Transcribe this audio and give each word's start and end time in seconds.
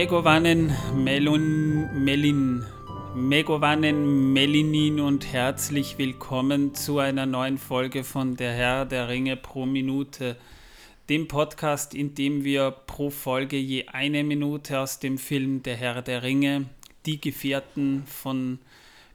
Megovanen, 0.00 0.74
Melun, 0.94 2.02
Melin, 2.02 2.64
Megovanen, 3.14 4.32
Melinin 4.32 4.98
und 4.98 5.30
herzlich 5.30 5.98
willkommen 5.98 6.74
zu 6.74 7.00
einer 7.00 7.26
neuen 7.26 7.58
Folge 7.58 8.02
von 8.02 8.34
Der 8.34 8.54
Herr 8.54 8.86
der 8.86 9.10
Ringe 9.10 9.36
pro 9.36 9.66
Minute, 9.66 10.38
dem 11.10 11.28
Podcast, 11.28 11.92
in 11.92 12.14
dem 12.14 12.44
wir 12.44 12.70
pro 12.70 13.10
Folge 13.10 13.58
je 13.58 13.88
eine 13.88 14.24
Minute 14.24 14.80
aus 14.80 15.00
dem 15.00 15.18
Film 15.18 15.62
Der 15.64 15.76
Herr 15.76 16.00
der 16.00 16.22
Ringe, 16.22 16.64
die 17.04 17.20
Gefährten 17.20 18.04
von 18.06 18.58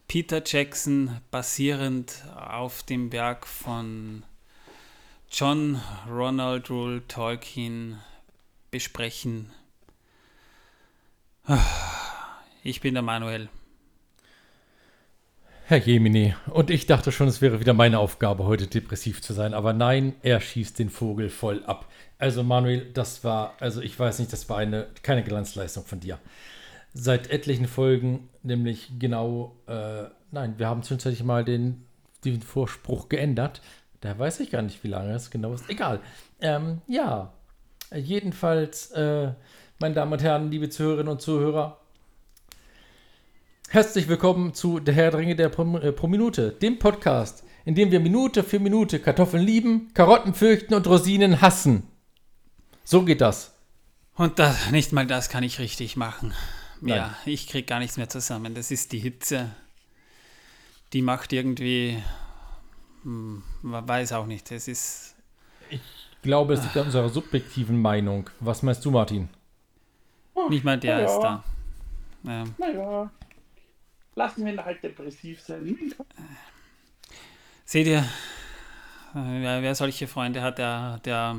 Peter 0.08 0.44
Jackson, 0.46 1.20
basierend 1.32 2.24
auf 2.36 2.84
dem 2.84 3.12
Werk 3.12 3.48
von 3.48 4.22
John 5.32 5.82
Ronald 6.08 6.70
Rule 6.70 7.02
Tolkien, 7.08 7.98
besprechen. 8.70 9.52
Ich 12.64 12.82
bin 12.82 12.96
der 12.96 13.04
Manuel. 13.04 13.50
Herr 15.68 15.78
Jemini, 15.78 16.36
und 16.52 16.70
ich 16.70 16.88
dachte 16.88 17.12
schon, 17.12 17.28
es 17.28 17.42
wäre 17.42 17.60
wieder 17.60 17.74
meine 17.74 18.00
Aufgabe, 18.00 18.46
heute 18.46 18.68
depressiv 18.68 19.22
zu 19.22 19.34
sein, 19.34 19.54
aber 19.54 19.74
nein, 19.74 20.14
er 20.22 20.40
schießt 20.40 20.78
den 20.78 20.90
Vogel 20.90 21.30
voll 21.30 21.64
ab. 21.66 21.88
Also 22.18 22.44
Manuel, 22.44 22.92
das 22.94 23.24
war, 23.24 23.56
also 23.60 23.82
ich 23.82 24.00
weiß 24.00 24.20
nicht, 24.20 24.32
das 24.34 24.50
war 24.50 24.58
eine, 24.58 24.88
keine 25.04 25.24
Glanzleistung 25.24 25.84
von 25.86 26.00
dir. 26.00 26.20
Seit 26.94 27.30
etlichen 27.30 27.68
Folgen, 27.68 28.30
nämlich 28.42 28.94
genau, 29.00 29.56
äh, 29.68 30.04
nein, 30.32 30.56
wir 30.58 30.68
haben 30.68 30.82
zwischenzeitlich 30.82 31.24
mal 31.24 31.44
den, 31.46 31.86
den 32.24 32.42
Vorspruch 32.42 33.10
geändert. 33.10 33.62
Da 34.02 34.18
weiß 34.18 34.40
ich 34.40 34.52
gar 34.52 34.62
nicht, 34.62 34.84
wie 34.84 34.90
lange 34.90 35.14
es 35.14 35.30
genau 35.30 35.54
ist. 35.54 35.70
Egal. 35.70 36.00
Ähm, 36.42 36.82
ja, 36.88 37.34
jedenfalls, 37.94 38.92
äh, 38.92 39.34
meine 39.80 39.96
Damen 39.96 40.14
und 40.14 40.24
Herren, 40.24 40.52
liebe 40.52 40.70
Zuhörerinnen 40.70 41.12
und 41.12 41.22
Zuhörer, 41.22 41.80
Herzlich 43.70 44.08
willkommen 44.08 44.54
zu 44.54 44.80
Der 44.80 44.94
Herr 44.94 45.12
der 45.12 45.20
Ringe 45.20 45.36
der 45.36 45.50
pro, 45.50 45.78
äh, 45.80 45.92
pro, 45.92 46.08
Minute, 46.08 46.52
dem 46.52 46.80
Podcast, 46.80 47.44
in 47.66 47.76
dem 47.76 47.92
wir 47.92 48.00
Minute 48.00 48.44
für 48.44 48.60
Minute 48.60 49.00
Kartoffeln 49.00 49.44
lieben, 49.44 49.92
Karotten 49.94 50.34
fürchten 50.34 50.76
und 50.76 50.88
Rosinen 50.88 51.42
hassen. 51.42 51.84
So 52.86 53.04
geht 53.04 53.22
das. 53.22 53.54
Und 54.16 54.40
das, 54.40 54.72
nicht 54.72 54.94
mal 54.94 55.08
das 55.08 55.30
kann 55.30 55.44
ich 55.44 55.60
richtig 55.60 55.98
machen. 55.98 56.34
Nein. 56.80 56.98
Ja, 56.98 57.18
ich 57.26 57.48
krieg 57.48 57.68
gar 57.68 57.80
nichts 57.80 57.98
mehr 57.98 58.08
zusammen. 58.08 58.54
Das 58.54 58.72
ist 58.72 58.94
die 58.94 59.00
Hitze. 59.00 59.50
Die 60.94 61.02
macht 61.02 61.34
irgendwie. 61.34 62.02
Hm, 63.04 63.44
man 63.64 63.86
weiß 63.86 64.14
auch 64.14 64.28
nicht. 64.28 64.52
Es 64.52 64.70
ist. 64.70 65.16
Ich 65.70 65.82
glaube, 66.22 66.54
es 66.54 66.62
liegt 66.62 66.78
an 66.78 66.86
unserer 66.86 67.10
subjektiven 67.10 67.82
Meinung. 67.82 68.30
Was 68.40 68.62
meinst 68.62 68.86
du, 68.86 68.92
Martin? 68.92 69.28
Nicht 70.50 70.64
mal 70.64 70.80
der 70.80 71.00
ja. 71.00 71.06
ist 71.06 71.20
da. 71.20 71.44
Ja. 72.24 72.44
Naja 72.58 73.10
lassen 74.16 74.46
wir 74.46 74.54
ihn 74.54 74.64
halt 74.64 74.82
depressiv 74.82 75.42
sein. 75.42 75.94
Seht 77.66 77.88
ihr, 77.88 78.06
wer, 79.14 79.62
wer 79.62 79.76
solche 79.76 80.08
Freunde 80.08 80.42
hat, 80.42 80.58
der, 80.58 81.00
der 81.04 81.38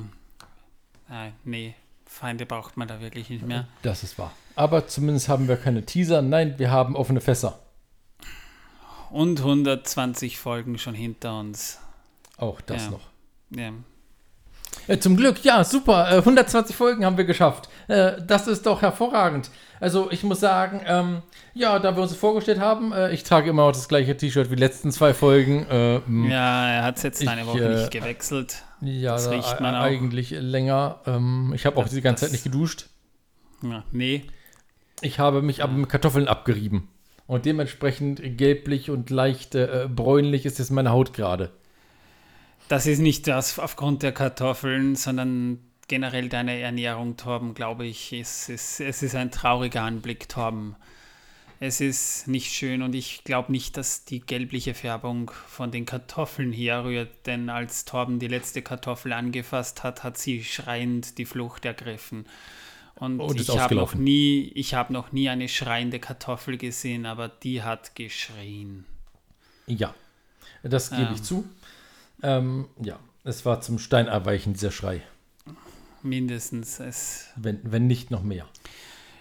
äh, 1.10 1.30
nee, 1.44 1.74
Feinde 2.04 2.46
braucht 2.46 2.76
man 2.76 2.88
da 2.88 3.00
wirklich 3.00 3.30
nicht 3.30 3.46
mehr. 3.46 3.66
Das 3.82 4.02
ist 4.02 4.18
wahr. 4.18 4.32
Aber 4.54 4.86
zumindest 4.86 5.28
haben 5.28 5.48
wir 5.48 5.56
keine 5.56 5.84
Teaser. 5.84 6.22
Nein, 6.22 6.58
wir 6.58 6.70
haben 6.70 6.96
offene 6.96 7.20
Fässer. 7.20 7.58
Und 9.10 9.40
120 9.40 10.38
Folgen 10.38 10.78
schon 10.78 10.94
hinter 10.94 11.38
uns. 11.38 11.78
Auch 12.38 12.60
das 12.60 12.86
ja. 12.86 12.90
noch. 12.90 13.08
Ja. 13.50 13.72
Äh, 14.88 14.98
zum 14.98 15.16
Glück, 15.16 15.44
ja, 15.44 15.64
super. 15.64 16.10
Äh, 16.10 16.18
120 16.18 16.76
Folgen 16.76 17.04
haben 17.04 17.16
wir 17.16 17.24
geschafft. 17.24 17.68
Äh, 17.88 18.12
das 18.26 18.46
ist 18.46 18.66
doch 18.66 18.82
hervorragend. 18.82 19.50
Also 19.80 20.10
ich 20.10 20.22
muss 20.22 20.40
sagen, 20.40 20.80
ähm, 20.86 21.22
ja, 21.54 21.78
da 21.78 21.96
wir 21.96 22.02
uns 22.02 22.14
vorgestellt 22.14 22.60
haben, 22.60 22.92
äh, 22.92 23.12
ich 23.12 23.24
trage 23.24 23.50
immer 23.50 23.66
noch 23.66 23.72
das 23.72 23.88
gleiche 23.88 24.16
T-Shirt 24.16 24.50
wie 24.50 24.56
die 24.56 24.62
letzten 24.62 24.92
zwei 24.92 25.12
Folgen. 25.12 25.66
Äh, 25.68 26.00
ja, 26.28 26.68
er 26.68 26.84
hat 26.84 26.96
es 26.96 27.02
jetzt 27.02 27.26
eine 27.26 27.46
Woche 27.46 27.68
nicht 27.68 27.94
äh, 27.94 27.98
gewechselt. 27.98 28.62
Ja, 28.80 29.12
das 29.12 29.30
riecht 29.30 29.60
man 29.60 29.74
auch. 29.74 29.80
eigentlich 29.80 30.30
länger. 30.30 31.00
Ähm, 31.06 31.52
ich 31.54 31.66
habe 31.66 31.76
auch 31.78 31.88
diese 31.88 32.02
ganze 32.02 32.24
Zeit 32.24 32.32
nicht 32.32 32.44
geduscht. 32.44 32.86
Ja, 33.62 33.84
nee. 33.90 34.24
Ich 35.02 35.18
habe 35.18 35.42
mich 35.42 35.62
aber 35.62 35.72
mit 35.72 35.88
Kartoffeln 35.88 36.28
abgerieben. 36.28 36.88
Und 37.26 37.44
dementsprechend 37.44 38.38
gelblich 38.38 38.88
und 38.90 39.10
leicht 39.10 39.54
äh, 39.54 39.88
bräunlich 39.92 40.46
ist 40.46 40.58
jetzt 40.58 40.70
meine 40.70 40.90
Haut 40.90 41.12
gerade. 41.12 41.50
Das 42.68 42.86
ist 42.86 42.98
nicht 42.98 43.28
das 43.28 43.58
aufgrund 43.58 44.02
der 44.02 44.12
Kartoffeln, 44.12 44.96
sondern 44.96 45.60
generell 45.88 46.28
deine 46.28 46.58
Ernährung, 46.58 47.16
Torben, 47.16 47.54
glaube 47.54 47.86
ich, 47.86 48.12
ist, 48.12 48.48
ist, 48.48 48.80
es 48.80 49.02
ist 49.02 49.14
ein 49.14 49.30
trauriger 49.30 49.82
Anblick, 49.82 50.28
Torben. 50.28 50.74
Es 51.58 51.80
ist 51.80 52.28
nicht 52.28 52.52
schön 52.52 52.82
und 52.82 52.94
ich 52.94 53.24
glaube 53.24 53.50
nicht, 53.50 53.78
dass 53.78 54.04
die 54.04 54.20
gelbliche 54.20 54.74
Färbung 54.74 55.30
von 55.46 55.70
den 55.70 55.86
Kartoffeln 55.86 56.52
herrührt, 56.52 57.26
denn 57.26 57.48
als 57.48 57.86
Torben 57.86 58.18
die 58.18 58.28
letzte 58.28 58.60
Kartoffel 58.60 59.12
angefasst 59.14 59.82
hat, 59.82 60.04
hat 60.04 60.18
sie 60.18 60.44
schreiend 60.44 61.16
die 61.16 61.24
Flucht 61.24 61.64
ergriffen. 61.64 62.26
Und, 62.96 63.20
und 63.20 63.40
ich 63.40 63.58
habe 63.58 63.74
noch 63.74 63.94
nie, 63.94 64.50
ich 64.54 64.74
habe 64.74 64.92
noch 64.92 65.12
nie 65.12 65.28
eine 65.28 65.48
schreiende 65.48 65.98
Kartoffel 65.98 66.58
gesehen, 66.58 67.06
aber 67.06 67.28
die 67.28 67.62
hat 67.62 67.94
geschrien. 67.94 68.84
Ja, 69.66 69.94
das 70.62 70.90
gebe 70.90 71.02
ähm. 71.02 71.14
ich 71.14 71.22
zu. 71.22 71.48
Ähm, 72.22 72.68
ja, 72.82 72.98
es 73.24 73.44
war 73.44 73.60
zum 73.60 73.78
Steinerweichen 73.78 74.54
dieser 74.54 74.70
Schrei 74.70 75.02
mindestens. 76.06 76.80
Es, 76.80 77.28
wenn, 77.36 77.60
wenn 77.64 77.86
nicht 77.86 78.10
noch 78.10 78.22
mehr. 78.22 78.46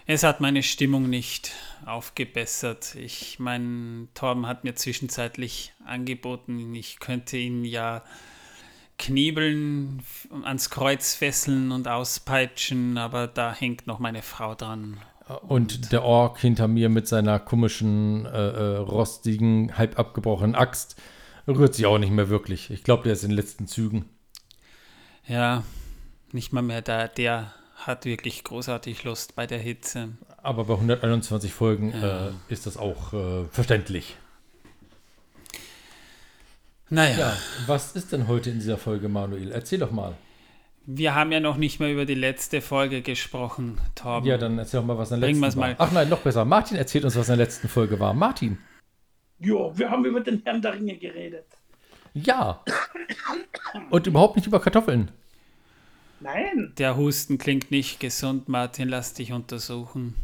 Es 0.06 0.22
hat 0.22 0.40
meine 0.40 0.62
Stimmung 0.62 1.10
nicht 1.10 1.52
aufgebessert. 1.84 2.94
Ich 2.94 3.38
mein 3.38 4.08
Torben 4.14 4.46
hat 4.46 4.64
mir 4.64 4.74
zwischenzeitlich 4.74 5.72
angeboten, 5.84 6.74
ich 6.74 7.00
könnte 7.00 7.36
ihn 7.36 7.64
ja 7.64 8.02
knebeln, 8.98 10.02
ans 10.44 10.70
Kreuz 10.70 11.14
fesseln 11.14 11.72
und 11.72 11.88
auspeitschen, 11.88 12.96
aber 12.96 13.26
da 13.26 13.52
hängt 13.52 13.86
noch 13.86 13.98
meine 13.98 14.22
Frau 14.22 14.54
dran. 14.54 14.98
Und, 15.26 15.74
und 15.74 15.92
der 15.92 16.04
Ork 16.04 16.38
hinter 16.38 16.68
mir 16.68 16.88
mit 16.88 17.08
seiner 17.08 17.40
komischen, 17.40 18.26
äh, 18.26 18.28
äh, 18.28 18.76
rostigen, 18.76 19.76
halb 19.76 19.98
abgebrochenen 19.98 20.54
Axt 20.54 20.96
rührt 21.54 21.74
sich 21.74 21.86
auch 21.86 21.98
nicht 21.98 22.12
mehr 22.12 22.28
wirklich. 22.28 22.70
Ich 22.70 22.82
glaube, 22.84 23.04
der 23.04 23.12
ist 23.12 23.22
in 23.22 23.30
den 23.30 23.36
letzten 23.36 23.66
Zügen. 23.66 24.06
Ja, 25.26 25.64
nicht 26.32 26.52
mal 26.52 26.62
mehr 26.62 26.82
da, 26.82 27.08
der 27.08 27.52
hat 27.76 28.04
wirklich 28.04 28.42
großartig 28.44 29.04
Lust 29.04 29.36
bei 29.36 29.46
der 29.46 29.58
Hitze. 29.58 30.10
Aber 30.42 30.64
bei 30.64 30.74
121 30.74 31.52
Folgen 31.52 31.92
ja. 31.92 32.28
äh, 32.28 32.32
ist 32.48 32.66
das 32.66 32.76
auch 32.76 33.12
äh, 33.12 33.44
verständlich. 33.50 34.16
Naja. 36.88 37.18
Ja, 37.18 37.36
was 37.66 37.96
ist 37.96 38.12
denn 38.12 38.28
heute 38.28 38.50
in 38.50 38.58
dieser 38.58 38.78
Folge, 38.78 39.08
Manuel? 39.08 39.50
Erzähl 39.50 39.80
doch 39.80 39.90
mal. 39.90 40.14
Wir 40.88 41.16
haben 41.16 41.32
ja 41.32 41.40
noch 41.40 41.56
nicht 41.56 41.80
mehr 41.80 41.92
über 41.92 42.04
die 42.04 42.14
letzte 42.14 42.60
Folge 42.60 43.02
gesprochen, 43.02 43.80
Torben. 43.96 44.28
Ja, 44.28 44.38
dann 44.38 44.56
erzähl 44.56 44.80
doch 44.80 44.86
mal, 44.86 44.96
was 44.96 45.10
in 45.10 45.20
der 45.20 45.30
letzten 45.30 45.42
Folge 45.42 45.56
war. 45.56 45.68
Mal. 45.68 45.76
Ach 45.78 45.92
nein, 45.92 46.08
noch 46.08 46.20
besser. 46.20 46.44
Martin 46.44 46.76
erzählt 46.76 47.04
uns, 47.04 47.16
was 47.16 47.28
in 47.28 47.36
der 47.36 47.44
letzten 47.44 47.68
Folge 47.68 47.98
war. 47.98 48.14
Martin. 48.14 48.58
Ja, 49.38 49.76
wir 49.76 49.90
haben 49.90 50.04
über 50.04 50.20
den 50.20 50.42
Herrn 50.44 50.62
der 50.62 50.74
Ringe 50.74 50.96
geredet. 50.96 51.46
Ja. 52.14 52.64
Und 53.90 54.06
überhaupt 54.06 54.36
nicht 54.36 54.46
über 54.46 54.60
Kartoffeln. 54.60 55.10
Nein. 56.20 56.72
Der 56.78 56.96
Husten 56.96 57.36
klingt 57.36 57.70
nicht 57.70 58.00
gesund, 58.00 58.48
Martin. 58.48 58.88
Lass 58.88 59.12
dich 59.12 59.32
untersuchen. 59.32 60.14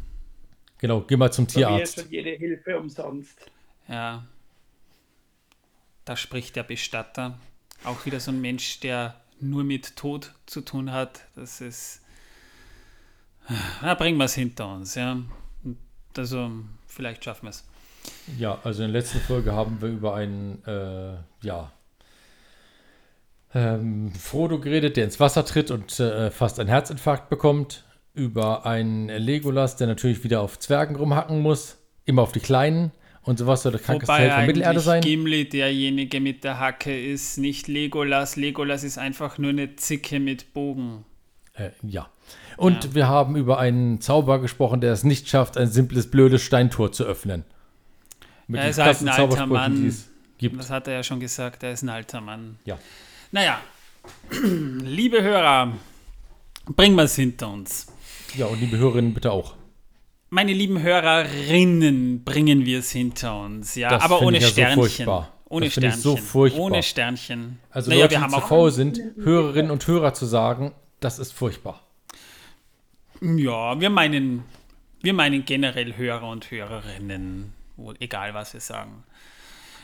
Genau, 0.78 1.02
geh 1.02 1.16
mal 1.16 1.32
zum 1.32 1.46
Tierarzt. 1.46 2.00
Schon 2.00 2.10
jede 2.10 2.30
Hilfe 2.30 2.78
umsonst. 2.78 3.50
Ja. 3.88 4.26
Da 6.04 6.16
spricht 6.16 6.56
der 6.56 6.62
Bestatter. 6.62 7.38
Auch 7.84 8.06
wieder 8.06 8.20
so 8.20 8.30
ein 8.30 8.40
Mensch, 8.40 8.80
der 8.80 9.20
nur 9.38 9.64
mit 9.64 9.96
Tod 9.96 10.32
zu 10.46 10.62
tun 10.62 10.92
hat. 10.92 11.26
Das 11.36 11.60
ist. 11.60 12.00
Na, 13.82 13.94
bringen 13.94 14.16
wir 14.16 14.24
es 14.24 14.34
hinter 14.34 14.72
uns, 14.72 14.94
ja. 14.94 15.20
Also, 16.16 16.50
vielleicht 16.86 17.24
schaffen 17.24 17.46
wir 17.46 17.50
es. 17.50 17.64
Ja, 18.38 18.58
also 18.64 18.82
in 18.82 18.92
der 18.92 19.00
letzten 19.00 19.20
Folge 19.20 19.52
haben 19.52 19.80
wir 19.80 19.88
über 19.88 20.14
einen, 20.14 20.62
äh, 20.64 21.14
ja, 21.46 21.72
ähm, 23.54 24.12
Frodo 24.14 24.58
geredet, 24.58 24.96
der 24.96 25.04
ins 25.04 25.20
Wasser 25.20 25.44
tritt 25.44 25.70
und 25.70 25.98
äh, 26.00 26.30
fast 26.30 26.58
einen 26.58 26.68
Herzinfarkt 26.68 27.28
bekommt. 27.28 27.84
Über 28.14 28.66
einen 28.66 29.08
Legolas, 29.08 29.76
der 29.76 29.86
natürlich 29.86 30.22
wieder 30.24 30.40
auf 30.40 30.58
Zwergen 30.58 30.96
rumhacken 30.96 31.40
muss. 31.40 31.78
Immer 32.04 32.22
auf 32.22 32.32
die 32.32 32.40
Kleinen. 32.40 32.92
Und 33.22 33.38
sowas 33.38 33.62
soll 33.62 33.72
der 33.72 33.80
krankeste 33.80 34.12
Held 34.14 34.32
von 34.32 34.46
Mittelerde 34.46 34.80
sein. 34.80 35.00
Gimli 35.00 35.48
derjenige 35.48 36.20
mit 36.20 36.44
der 36.44 36.58
Hacke 36.58 36.98
ist, 36.98 37.38
nicht 37.38 37.68
Legolas. 37.68 38.36
Legolas 38.36 38.82
ist 38.82 38.98
einfach 38.98 39.38
nur 39.38 39.50
eine 39.50 39.76
Zicke 39.76 40.18
mit 40.18 40.52
Bogen. 40.52 41.04
Äh, 41.54 41.70
ja. 41.82 42.08
Und 42.56 42.84
ja. 42.84 42.94
wir 42.94 43.08
haben 43.08 43.36
über 43.36 43.58
einen 43.58 44.00
Zauber 44.00 44.40
gesprochen, 44.40 44.80
der 44.80 44.92
es 44.92 45.04
nicht 45.04 45.28
schafft, 45.28 45.56
ein 45.56 45.68
simples, 45.68 46.10
blödes 46.10 46.42
Steintor 46.42 46.92
zu 46.92 47.04
öffnen. 47.04 47.44
Mit 48.46 48.60
er 48.60 48.68
ist 48.70 48.78
halt 48.78 49.00
ein 49.00 49.08
alter 49.08 49.46
Mann. 49.46 49.94
Das 50.40 50.70
hat 50.70 50.88
er 50.88 50.94
ja 50.94 51.02
schon 51.02 51.20
gesagt, 51.20 51.62
er 51.62 51.72
ist 51.72 51.82
ein 51.82 51.88
alter 51.88 52.20
Mann. 52.20 52.58
Ja. 52.64 52.78
Naja, 53.30 53.60
liebe 54.82 55.22
Hörer, 55.22 55.72
bringen 56.66 56.96
wir 56.96 57.04
es 57.04 57.14
hinter 57.16 57.48
uns. 57.50 57.86
Ja, 58.36 58.46
und 58.46 58.60
liebe 58.60 58.76
Hörerinnen 58.78 59.14
bitte 59.14 59.30
auch. 59.30 59.54
meine 60.30 60.52
lieben 60.52 60.80
Hörerinnen, 60.82 62.24
bringen 62.24 62.66
wir 62.66 62.80
es 62.80 62.90
hinter 62.90 63.40
uns. 63.40 63.74
Ja, 63.76 63.90
Das 63.90 64.02
aber 64.02 64.20
ohne 64.22 64.38
ich 64.38 64.42
ja 64.42 64.48
so 64.48 64.52
Sternchen. 64.52 64.76
furchtbar. 64.82 65.32
ohne 65.48 65.66
Das 65.66 65.74
find 65.74 65.84
ich 65.86 65.92
Sternchen. 65.92 66.02
so 66.02 66.16
furchtbar. 66.16 66.60
Ohne 66.62 66.82
Sternchen. 66.82 67.58
Also 67.70 67.90
Naja, 67.90 68.02
Leute, 68.02 68.12
wir 68.14 68.18
die 68.18 68.22
haben 68.24 68.30
zu 68.32 68.36
auch, 68.38 68.48
faul 68.48 68.70
sind, 68.72 69.00
Hörerinnen 69.22 69.70
und 69.70 69.86
Hörer 69.86 70.14
zu 70.14 70.26
sagen, 70.26 70.72
das 71.00 71.18
ist 71.18 71.32
furchtbar. 71.32 71.80
Ja, 73.20 73.80
wir 73.80 73.90
meinen, 73.90 74.42
wir 75.00 75.12
meinen 75.14 75.44
generell 75.44 75.96
Hörer 75.96 76.28
und 76.28 76.50
Hörerinnen. 76.50 77.52
Egal, 78.00 78.34
was 78.34 78.52
wir 78.54 78.60
sagen. 78.60 79.04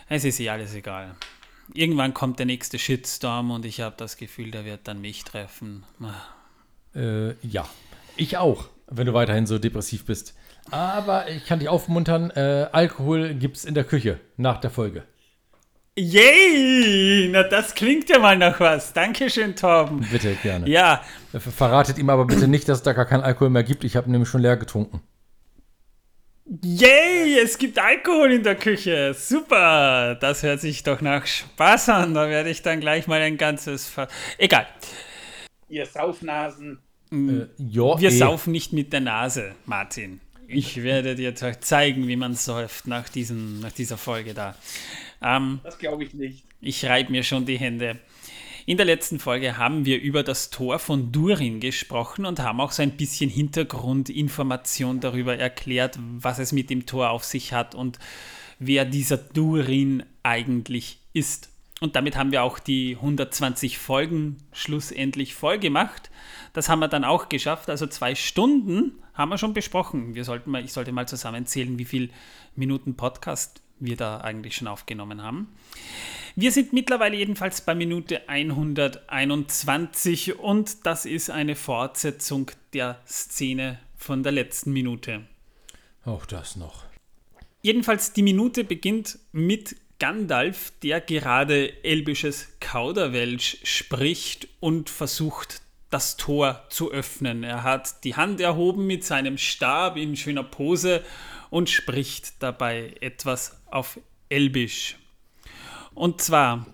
Es 0.08 0.24
ist 0.24 0.40
eh 0.40 0.48
alles 0.50 0.74
egal. 0.74 1.14
Irgendwann 1.74 2.14
kommt 2.14 2.38
der 2.38 2.46
nächste 2.46 2.78
Shitstorm 2.78 3.50
und 3.50 3.64
ich 3.66 3.80
habe 3.80 3.94
das 3.98 4.16
Gefühl, 4.16 4.50
der 4.50 4.64
wird 4.64 4.88
dann 4.88 5.00
mich 5.00 5.24
treffen. 5.24 5.84
Ah. 6.02 6.98
Äh, 6.98 7.34
ja, 7.46 7.68
ich 8.16 8.38
auch, 8.38 8.68
wenn 8.86 9.06
du 9.06 9.12
weiterhin 9.12 9.46
so 9.46 9.58
depressiv 9.58 10.06
bist. 10.06 10.34
Aber 10.70 11.28
ich 11.28 11.44
kann 11.44 11.58
dich 11.58 11.68
aufmuntern, 11.68 12.30
äh, 12.30 12.68
Alkohol 12.72 13.34
gibt's 13.34 13.64
in 13.64 13.74
der 13.74 13.84
Küche 13.84 14.18
nach 14.36 14.58
der 14.60 14.70
Folge. 14.70 15.04
Yay! 15.98 17.28
Na, 17.32 17.42
das 17.42 17.74
klingt 17.74 18.08
ja 18.08 18.18
mal 18.18 18.36
nach 18.38 18.60
was. 18.60 18.92
Dankeschön, 18.92 19.56
Torben. 19.56 20.06
Bitte, 20.10 20.34
gerne. 20.36 20.68
Ja, 20.68 21.02
Äh, 21.32 21.40
Verratet 21.40 21.98
ihm 21.98 22.08
aber 22.08 22.24
bitte 22.24 22.48
nicht, 22.48 22.68
dass 22.68 22.78
es 22.78 22.82
da 22.84 22.92
gar 22.92 23.04
keinen 23.04 23.22
Alkohol 23.22 23.50
mehr 23.50 23.64
gibt. 23.64 23.84
Ich 23.84 23.96
habe 23.96 24.10
nämlich 24.10 24.28
schon 24.28 24.40
leer 24.40 24.56
getrunken. 24.56 25.02
Yay! 26.62 27.38
Es 27.38 27.58
gibt 27.58 27.78
Alkohol 27.78 28.32
in 28.32 28.42
der 28.42 28.54
Küche. 28.56 29.14
Super! 29.14 30.16
Das 30.20 30.42
hört 30.42 30.60
sich 30.60 30.82
doch 30.82 31.00
nach 31.00 31.26
Spaß 31.26 31.88
an. 31.90 32.14
Da 32.14 32.28
werde 32.28 32.50
ich 32.50 32.62
dann 32.62 32.80
gleich 32.80 33.06
mal 33.06 33.20
ein 33.20 33.36
ganzes. 33.36 33.88
Ver 33.88 34.08
Egal. 34.38 34.66
Ihr 35.68 35.86
Saufnasen. 35.86 36.78
Äh, 37.12 37.46
ja, 37.58 37.98
Wir 38.00 38.08
eh. 38.10 38.16
saufen 38.18 38.52
nicht 38.52 38.72
mit 38.72 38.92
der 38.92 39.00
Nase, 39.00 39.54
Martin. 39.66 40.20
Ich 40.46 40.82
werde 40.82 41.14
dir 41.14 41.34
ze- 41.34 41.60
zeigen, 41.60 42.08
wie 42.08 42.16
man 42.16 42.34
säuft 42.34 42.86
nach, 42.86 43.08
diesem, 43.08 43.60
nach 43.60 43.72
dieser 43.72 43.98
Folge 43.98 44.32
da. 44.34 44.54
Ähm, 45.22 45.60
Das 45.62 45.78
glaube 45.78 46.04
ich 46.04 46.14
nicht. 46.14 46.44
ich 46.60 46.84
reibe 46.86 47.10
mir 47.12 47.22
schon 47.22 47.44
die 47.44 47.58
Hände. 47.58 47.98
In 48.68 48.76
der 48.76 48.84
letzten 48.84 49.18
Folge 49.18 49.56
haben 49.56 49.86
wir 49.86 49.98
über 49.98 50.22
das 50.22 50.50
Tor 50.50 50.78
von 50.78 51.10
Durin 51.10 51.58
gesprochen 51.58 52.26
und 52.26 52.40
haben 52.40 52.60
auch 52.60 52.70
so 52.70 52.82
ein 52.82 52.98
bisschen 52.98 53.30
Hintergrundinformation 53.30 55.00
darüber 55.00 55.38
erklärt, 55.38 55.98
was 56.18 56.38
es 56.38 56.52
mit 56.52 56.68
dem 56.68 56.84
Tor 56.84 57.08
auf 57.08 57.24
sich 57.24 57.54
hat 57.54 57.74
und 57.74 57.98
wer 58.58 58.84
dieser 58.84 59.16
Durin 59.16 60.02
eigentlich 60.22 60.98
ist. 61.14 61.48
Und 61.80 61.96
damit 61.96 62.18
haben 62.18 62.30
wir 62.30 62.42
auch 62.42 62.58
die 62.58 62.96
120 62.96 63.78
Folgen 63.78 64.36
schlussendlich 64.52 65.34
voll 65.34 65.58
gemacht. 65.58 66.10
Das 66.52 66.68
haben 66.68 66.80
wir 66.80 66.88
dann 66.88 67.04
auch 67.04 67.30
geschafft. 67.30 67.70
Also 67.70 67.86
zwei 67.86 68.14
Stunden 68.14 69.02
haben 69.14 69.30
wir 69.30 69.38
schon 69.38 69.54
besprochen. 69.54 70.14
Wir 70.14 70.24
sollten 70.24 70.50
mal, 70.50 70.62
ich 70.62 70.74
sollte 70.74 70.92
mal 70.92 71.08
zusammenzählen, 71.08 71.78
wie 71.78 71.86
viel 71.86 72.10
Minuten 72.54 72.96
Podcast 72.96 73.62
wir 73.80 73.96
da 73.96 74.20
eigentlich 74.20 74.56
schon 74.56 74.68
aufgenommen 74.68 75.22
haben. 75.22 75.48
Wir 76.36 76.52
sind 76.52 76.72
mittlerweile 76.72 77.16
jedenfalls 77.16 77.60
bei 77.60 77.74
Minute 77.74 78.28
121 78.28 80.38
und 80.38 80.86
das 80.86 81.04
ist 81.04 81.30
eine 81.30 81.56
Fortsetzung 81.56 82.50
der 82.72 83.00
Szene 83.06 83.80
von 83.96 84.22
der 84.22 84.32
letzten 84.32 84.72
Minute. 84.72 85.26
Auch 86.04 86.26
das 86.26 86.56
noch. 86.56 86.84
Jedenfalls 87.60 88.12
die 88.12 88.22
Minute 88.22 88.62
beginnt 88.62 89.18
mit 89.32 89.74
Gandalf, 89.98 90.72
der 90.82 91.00
gerade 91.00 91.82
elbisches 91.82 92.48
Kauderwelsch 92.60 93.58
spricht 93.64 94.46
und 94.60 94.90
versucht, 94.90 95.60
das 95.90 96.16
Tor 96.16 96.64
zu 96.68 96.90
öffnen. 96.90 97.42
Er 97.42 97.62
hat 97.62 98.04
die 98.04 98.16
Hand 98.16 98.40
erhoben 98.40 98.86
mit 98.86 99.04
seinem 99.04 99.38
Stab 99.38 99.96
in 99.96 100.16
schöner 100.16 100.42
Pose 100.42 101.02
und 101.50 101.70
spricht 101.70 102.42
dabei 102.42 102.94
etwas 103.00 103.60
auf 103.66 103.98
Elbisch. 104.28 104.96
Und 105.94 106.20
zwar 106.20 106.66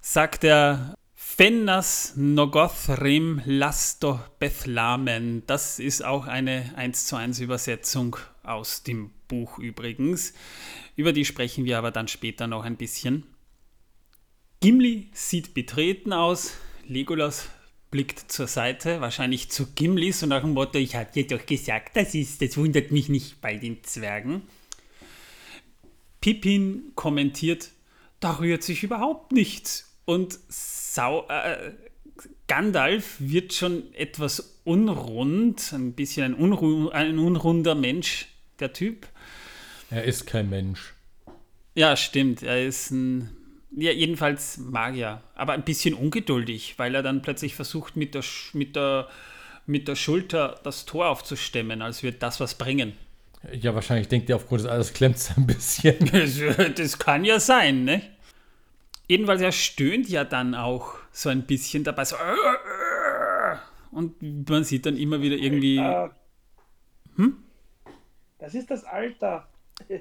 sagt 0.00 0.44
er 0.44 0.94
Fennas 1.14 2.12
Nogothrim 2.16 3.42
Lasto 3.44 4.20
Bethlamen. 4.38 5.42
Das 5.46 5.78
ist 5.78 6.04
auch 6.04 6.26
eine 6.26 6.72
1 6.76 7.06
zu 7.06 7.16
1 7.16 7.40
Übersetzung 7.40 8.16
aus 8.42 8.82
dem 8.82 9.10
Buch 9.28 9.58
übrigens. 9.58 10.34
Über 10.94 11.12
die 11.12 11.24
sprechen 11.24 11.64
wir 11.64 11.78
aber 11.78 11.90
dann 11.90 12.06
später 12.06 12.46
noch 12.46 12.64
ein 12.64 12.76
bisschen. 12.76 13.24
Gimli 14.60 15.08
sieht 15.12 15.54
betreten 15.54 16.12
aus. 16.12 16.54
Legolas 16.86 17.48
blickt 17.92 18.32
zur 18.32 18.48
Seite, 18.48 19.00
wahrscheinlich 19.00 19.50
zu 19.50 19.66
Gimli, 19.74 20.10
so 20.10 20.26
nach 20.26 20.40
dem 20.40 20.54
Motto, 20.54 20.78
ich 20.78 20.96
hab 20.96 21.12
dir 21.12 21.26
doch 21.28 21.46
gesagt, 21.46 21.96
das 21.96 22.16
ist, 22.16 22.42
das 22.42 22.56
wundert 22.56 22.90
mich 22.90 23.08
nicht 23.08 23.40
bei 23.40 23.54
den 23.54 23.84
Zwergen. 23.84 24.42
Pippin 26.20 26.92
kommentiert, 26.96 27.70
da 28.18 28.38
rührt 28.38 28.64
sich 28.64 28.82
überhaupt 28.82 29.30
nichts. 29.30 29.94
Und 30.04 30.38
Sau, 30.48 31.28
äh, 31.28 31.72
Gandalf 32.48 33.16
wird 33.18 33.52
schon 33.52 33.94
etwas 33.94 34.58
unrund, 34.64 35.72
ein 35.72 35.92
bisschen 35.92 36.24
ein, 36.24 36.34
unru 36.34 36.88
ein 36.88 37.18
unrunder 37.18 37.74
Mensch, 37.74 38.26
der 38.58 38.72
Typ. 38.72 39.06
Er 39.90 40.04
ist 40.04 40.26
kein 40.26 40.48
Mensch. 40.48 40.94
Ja, 41.74 41.96
stimmt. 41.96 42.42
Er 42.42 42.66
ist 42.66 42.90
ein, 42.90 43.30
ja, 43.76 43.90
jedenfalls 43.92 44.58
Magier, 44.58 45.20
aber 45.34 45.52
ein 45.54 45.64
bisschen 45.64 45.94
ungeduldig, 45.94 46.74
weil 46.78 46.94
er 46.94 47.02
dann 47.02 47.22
plötzlich 47.22 47.54
versucht, 47.54 47.96
mit 47.96 48.14
der, 48.14 48.22
Sch- 48.22 48.56
mit 48.56 48.76
der, 48.76 49.08
mit 49.66 49.88
der 49.88 49.96
Schulter 49.96 50.60
das 50.64 50.84
Tor 50.84 51.08
aufzustemmen, 51.08 51.80
als 51.82 52.02
würde 52.02 52.18
das 52.18 52.38
was 52.40 52.54
bringen. 52.56 52.92
Ja, 53.52 53.74
wahrscheinlich 53.74 54.08
denkt 54.08 54.30
er 54.30 54.36
aufgrund 54.36 54.60
des 54.62 54.68
Alters 54.68 54.92
klemmt 54.92 55.16
es 55.16 55.36
ein 55.36 55.46
bisschen. 55.46 55.96
Das, 56.12 56.74
das 56.76 56.98
kann 56.98 57.24
ja 57.24 57.40
sein, 57.40 57.84
ne? 57.84 58.02
Jedenfalls, 59.08 59.40
er 59.42 59.52
stöhnt 59.52 60.08
ja 60.08 60.24
dann 60.24 60.54
auch 60.54 60.94
so 61.10 61.28
ein 61.28 61.42
bisschen 61.42 61.82
dabei, 61.84 62.04
so. 62.04 62.16
Und 63.90 64.48
man 64.48 64.64
sieht 64.64 64.86
dann 64.86 64.96
immer 64.96 65.20
wieder 65.20 65.36
irgendwie, 65.36 65.78
Hm? 67.16 67.36
Das 68.38 68.54
ist 68.54 68.70
das 68.70 68.84
Alter. 68.84 69.46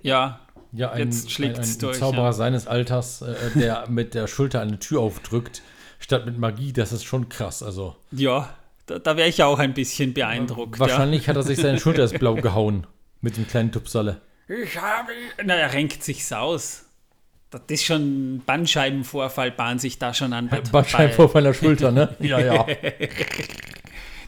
ja, 0.02 0.40
Ja, 0.74 0.92
ein, 0.92 1.08
Jetzt 1.08 1.26
ein, 1.26 1.30
schlägt's 1.30 1.76
ein 1.76 1.80
durch, 1.80 2.00
Zauberer 2.00 2.26
ja. 2.26 2.34
seines 2.34 2.68
Alters, 2.68 3.22
äh, 3.22 3.36
der 3.56 3.86
mit 3.90 4.14
der 4.14 4.28
Schulter 4.28 4.62
eine 4.62 4.80
Tür 4.80 5.02
aufdrückt, 5.02 5.62
statt 6.00 6.26
mit 6.26 6.38
Magie, 6.38 6.74
das 6.74 6.92
ist 6.94 7.04
schon 7.04 7.30
krass. 7.30 7.62
Also 7.62 7.96
ja, 8.12 8.54
da, 8.86 9.00
da 9.00 9.18
wäre 9.18 9.28
ich 9.28 9.38
ja 9.38 9.48
auch 9.48 9.60
ein 9.60 9.74
bisschen 9.74 10.14
beeindruckt. 10.14 10.76
ja. 10.76 10.80
wahrscheinlich 10.80 11.28
hat 11.28 11.36
er 11.36 11.44
sich 11.44 11.60
seine 11.60 11.80
Schulter 11.80 12.04
ins 12.04 12.14
Blau 12.14 12.36
gehauen 12.42 12.88
mit 13.22 13.38
dem 13.38 13.48
kleinen 13.48 13.72
Tupsalle. 13.72 14.22
Ich 14.48 14.78
habe. 14.78 15.12
Na, 15.44 15.56
er 15.56 15.74
renkt 15.74 16.04
sich's 16.04 16.32
aus. 16.32 16.86
Das 17.52 17.62
ist 17.68 17.84
schon 17.84 18.36
ein 18.36 18.44
Bandscheibenvorfall, 18.46 19.52
bahnt 19.52 19.82
sich 19.82 20.00
da 20.00 20.14
schon 20.14 20.32
an. 20.32 20.50
Bandscheibenvorfall 20.72 21.46
an 21.46 21.52
der 21.52 21.54
Schulter, 21.54 21.92
ne? 21.92 22.16
Ja, 22.20 22.40
ja. 22.40 22.66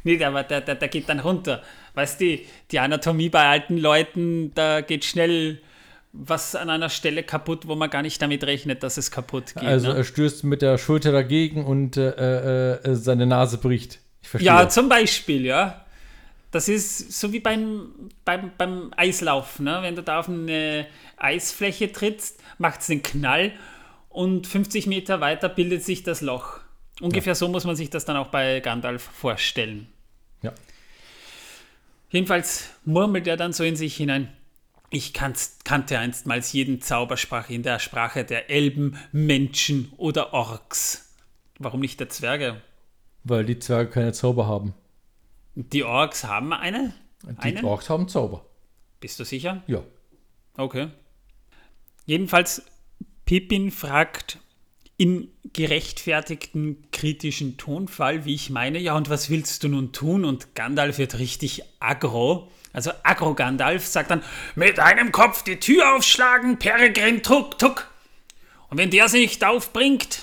Nee, 0.03 0.17
der, 0.17 0.43
der, 0.43 0.61
der, 0.61 0.75
der 0.75 0.87
geht 0.89 1.07
dann 1.07 1.19
runter. 1.19 1.63
Weißt 1.93 2.19
du, 2.19 2.25
die, 2.25 2.45
die 2.71 2.79
Anatomie 2.79 3.29
bei 3.29 3.47
alten 3.47 3.77
Leuten, 3.77 4.53
da 4.53 4.81
geht 4.81 5.05
schnell 5.05 5.61
was 6.13 6.55
an 6.55 6.69
einer 6.69 6.89
Stelle 6.89 7.23
kaputt, 7.23 7.67
wo 7.67 7.75
man 7.75 7.89
gar 7.89 8.03
nicht 8.03 8.21
damit 8.21 8.43
rechnet, 8.43 8.83
dass 8.83 8.97
es 8.97 9.09
kaputt 9.09 9.55
geht. 9.55 9.63
Also 9.63 9.89
ne? 9.89 9.97
er 9.97 10.03
stößt 10.03 10.43
mit 10.43 10.61
der 10.61 10.77
Schulter 10.77 11.11
dagegen 11.11 11.65
und 11.65 11.97
äh, 11.97 12.75
äh, 12.75 12.95
seine 12.95 13.25
Nase 13.25 13.57
bricht. 13.57 13.99
Ja, 14.39 14.69
zum 14.69 14.87
Beispiel, 14.87 15.45
ja. 15.45 15.85
Das 16.51 16.69
ist 16.69 17.19
so 17.19 17.33
wie 17.33 17.39
beim, 17.39 18.11
beim, 18.23 18.51
beim 18.57 18.93
Eislaufen. 18.95 19.65
Ne? 19.65 19.79
Wenn 19.81 19.95
du 19.95 20.03
da 20.03 20.19
auf 20.19 20.29
eine 20.29 20.85
Eisfläche 21.17 21.91
trittst, 21.91 22.39
macht 22.59 22.81
es 22.81 22.91
einen 22.91 23.01
Knall 23.01 23.53
und 24.09 24.45
50 24.45 24.85
Meter 24.85 25.19
weiter 25.19 25.49
bildet 25.49 25.83
sich 25.83 26.03
das 26.03 26.21
Loch. 26.21 26.59
Ungefähr 27.01 27.33
so 27.33 27.47
muss 27.47 27.65
man 27.65 27.75
sich 27.75 27.89
das 27.89 28.05
dann 28.05 28.17
auch 28.17 28.27
bei 28.27 28.59
Gandalf 28.59 29.01
vorstellen. 29.01 29.87
Ja. 30.43 30.53
Jedenfalls 32.11 32.69
murmelt 32.85 33.25
er 33.25 33.35
dann 33.35 33.51
so 33.51 33.63
in 33.63 33.75
sich 33.75 33.95
hinein. 33.95 34.31
Ich 34.95 35.11
kannte 35.11 35.97
einstmals 35.97 36.53
jeden 36.53 36.79
Zaubersprach 36.79 37.49
in 37.49 37.63
der 37.63 37.79
Sprache 37.79 38.25
der 38.25 38.51
Elben, 38.51 38.95
Menschen 39.11 39.91
oder 39.97 40.33
Orks. 40.33 41.15
Warum 41.57 41.79
nicht 41.79 41.99
der 41.99 42.09
Zwerge? 42.09 42.61
Weil 43.23 43.43
die 43.43 43.57
Zwerge 43.57 43.89
keine 43.89 44.13
Zauber 44.13 44.45
haben. 44.45 44.75
Die 45.55 45.83
Orks 45.83 46.25
haben 46.25 46.53
eine? 46.53 46.93
Die 47.23 47.41
Einen? 47.41 47.65
Orks 47.65 47.89
haben 47.89 48.07
Zauber. 48.07 48.45
Bist 48.99 49.19
du 49.19 49.23
sicher? 49.23 49.63
Ja. 49.65 49.81
Okay. 50.57 50.89
Jedenfalls, 52.05 52.61
Pippin 53.25 53.71
fragt 53.71 54.41
in 55.03 55.27
gerechtfertigten 55.51 56.77
kritischen 56.93 57.57
Tonfall, 57.57 58.23
wie 58.23 58.35
ich 58.35 58.49
meine, 58.49 58.79
ja, 58.79 58.95
und 58.95 59.09
was 59.09 59.29
willst 59.29 59.61
du 59.61 59.67
nun 59.67 59.91
tun? 59.91 60.23
Und 60.23 60.55
Gandalf 60.55 60.97
wird 60.97 61.19
richtig 61.19 61.61
aggro. 61.81 62.49
Also 62.71 62.91
aggro 63.03 63.33
Gandalf 63.33 63.85
sagt 63.85 64.11
dann, 64.11 64.23
mit 64.55 64.79
einem 64.79 65.11
Kopf 65.11 65.43
die 65.43 65.59
Tür 65.59 65.93
aufschlagen, 65.93 66.57
Peregrin, 66.57 67.21
tuck, 67.21 67.59
tuck. 67.59 67.91
Und 68.69 68.77
wenn 68.77 68.91
der 68.91 69.09
sie 69.09 69.19
nicht 69.19 69.43
aufbringt, 69.43 70.19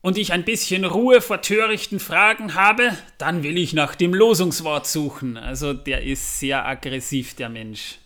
und 0.00 0.16
ich 0.16 0.32
ein 0.32 0.46
bisschen 0.46 0.86
Ruhe 0.86 1.20
vor 1.20 1.42
törichten 1.42 2.00
Fragen 2.00 2.54
habe, 2.54 2.96
dann 3.18 3.42
will 3.42 3.58
ich 3.58 3.74
nach 3.74 3.94
dem 3.94 4.14
Losungswort 4.14 4.86
suchen. 4.86 5.36
Also 5.36 5.74
der 5.74 6.02
ist 6.02 6.40
sehr 6.40 6.66
aggressiv, 6.66 7.34
der 7.34 7.50
Mensch. 7.50 7.98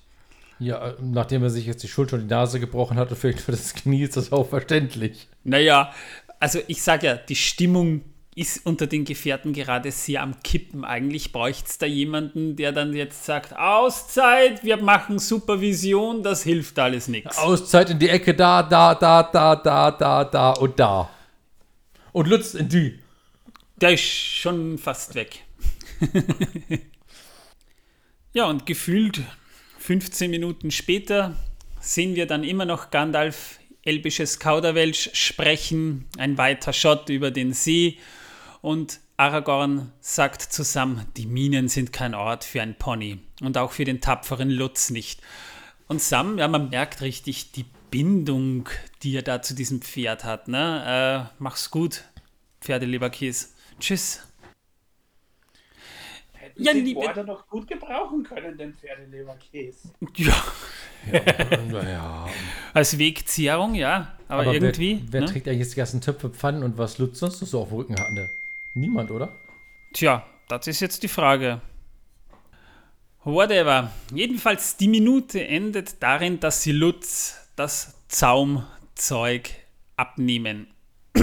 Ja, 0.58 0.88
äh, 0.88 0.94
nachdem 1.00 1.42
er 1.42 1.50
sich 1.50 1.66
jetzt 1.66 1.82
die 1.82 1.88
Schulter 1.88 2.16
und 2.16 2.22
die 2.22 2.28
Nase 2.28 2.60
gebrochen 2.60 2.96
hat 2.96 3.10
und 3.10 3.16
vielleicht 3.16 3.40
für 3.40 3.52
das 3.52 3.74
Knie, 3.74 4.02
ist 4.02 4.16
das 4.16 4.32
auch 4.32 4.48
verständlich. 4.48 5.28
Naja, 5.42 5.92
also 6.40 6.60
ich 6.66 6.82
sage 6.82 7.06
ja, 7.06 7.14
die 7.16 7.36
Stimmung 7.36 8.02
ist 8.36 8.66
unter 8.66 8.86
den 8.86 9.04
Gefährten 9.04 9.52
gerade 9.52 9.92
sehr 9.92 10.22
am 10.22 10.42
Kippen. 10.42 10.84
Eigentlich 10.84 11.32
bräuchte 11.32 11.68
es 11.68 11.78
da 11.78 11.86
jemanden, 11.86 12.56
der 12.56 12.72
dann 12.72 12.92
jetzt 12.92 13.24
sagt, 13.24 13.56
Auszeit, 13.56 14.64
wir 14.64 14.76
machen 14.78 15.18
Supervision, 15.18 16.22
das 16.22 16.42
hilft 16.42 16.78
alles 16.78 17.06
nichts. 17.06 17.38
Auszeit 17.38 17.90
in 17.90 17.98
die 17.98 18.08
Ecke, 18.08 18.34
da, 18.34 18.62
da, 18.62 18.94
da, 18.94 19.22
da, 19.22 19.56
da, 19.56 19.90
da, 19.92 20.24
da 20.24 20.50
und 20.52 20.80
da. 20.80 21.10
Und 22.12 22.28
Lutz 22.28 22.54
in 22.54 22.68
die. 22.68 22.98
Der 23.80 23.94
ist 23.94 24.02
schon 24.02 24.78
fast 24.78 25.14
weg. 25.14 25.44
ja, 28.32 28.46
und 28.46 28.66
gefühlt 28.66 29.22
15 29.84 30.30
Minuten 30.30 30.70
später 30.70 31.36
sehen 31.78 32.14
wir 32.14 32.26
dann 32.26 32.42
immer 32.42 32.64
noch 32.64 32.90
Gandalf 32.90 33.58
elbisches 33.82 34.38
Kauderwelsch 34.38 35.10
sprechen, 35.12 36.06
ein 36.16 36.38
weiter 36.38 36.72
Shot 36.72 37.10
über 37.10 37.30
den 37.30 37.52
See 37.52 37.98
und 38.62 39.00
Aragorn 39.18 39.92
sagt 40.00 40.40
zusammen, 40.40 41.04
die 41.18 41.26
Minen 41.26 41.68
sind 41.68 41.92
kein 41.92 42.14
Ort 42.14 42.44
für 42.44 42.62
ein 42.62 42.78
Pony 42.78 43.18
und 43.42 43.58
auch 43.58 43.72
für 43.72 43.84
den 43.84 44.00
tapferen 44.00 44.48
Lutz 44.48 44.88
nicht. 44.88 45.20
Und 45.86 46.00
Sam, 46.00 46.38
ja, 46.38 46.48
man 46.48 46.70
merkt 46.70 47.02
richtig 47.02 47.52
die 47.52 47.66
Bindung, 47.90 48.70
die 49.02 49.14
er 49.14 49.22
da 49.22 49.42
zu 49.42 49.54
diesem 49.54 49.82
Pferd 49.82 50.24
hat. 50.24 50.48
Ne? 50.48 51.28
Äh, 51.28 51.34
mach's 51.38 51.70
gut, 51.70 52.04
Pferdeleberkäse. 52.62 53.48
Tschüss. 53.80 54.22
Ja, 56.56 56.72
den 56.72 56.96
Order 56.96 57.24
noch 57.24 57.48
gut 57.48 57.66
gebrauchen 57.66 58.22
können, 58.22 58.56
den 58.56 58.74
Pferdeleberkäse. 58.74 59.88
Ja. 60.16 60.44
ja, 61.12 61.88
ja. 61.88 62.26
Als 62.72 62.96
Wegzehrung, 62.96 63.74
ja. 63.74 64.16
Aber, 64.28 64.42
aber 64.42 64.54
irgendwie. 64.54 65.02
Wer, 65.04 65.12
wer 65.12 65.20
ne? 65.22 65.26
trägt 65.26 65.48
eigentlich 65.48 65.60
jetzt 65.60 65.72
die 65.72 65.78
ganzen 65.78 66.00
Töpfe, 66.00 66.30
Pfannen 66.30 66.62
und 66.62 66.78
was 66.78 66.98
Lutz 66.98 67.18
sonst 67.18 67.40
so 67.40 67.60
auf 67.60 67.68
dem 67.68 67.78
Rücken? 67.78 67.94
Ne? 67.94 68.30
Niemand, 68.74 69.10
oder? 69.10 69.32
Tja, 69.92 70.24
das 70.48 70.66
ist 70.66 70.80
jetzt 70.80 71.02
die 71.02 71.08
Frage. 71.08 71.60
Whatever. 73.24 73.90
Jedenfalls, 74.12 74.76
die 74.76 74.88
Minute 74.88 75.44
endet 75.44 76.02
darin, 76.02 76.40
dass 76.40 76.62
sie 76.62 76.72
Lutz 76.72 77.36
das 77.56 77.94
Zaumzeug 78.08 79.50
abnehmen. 79.96 80.68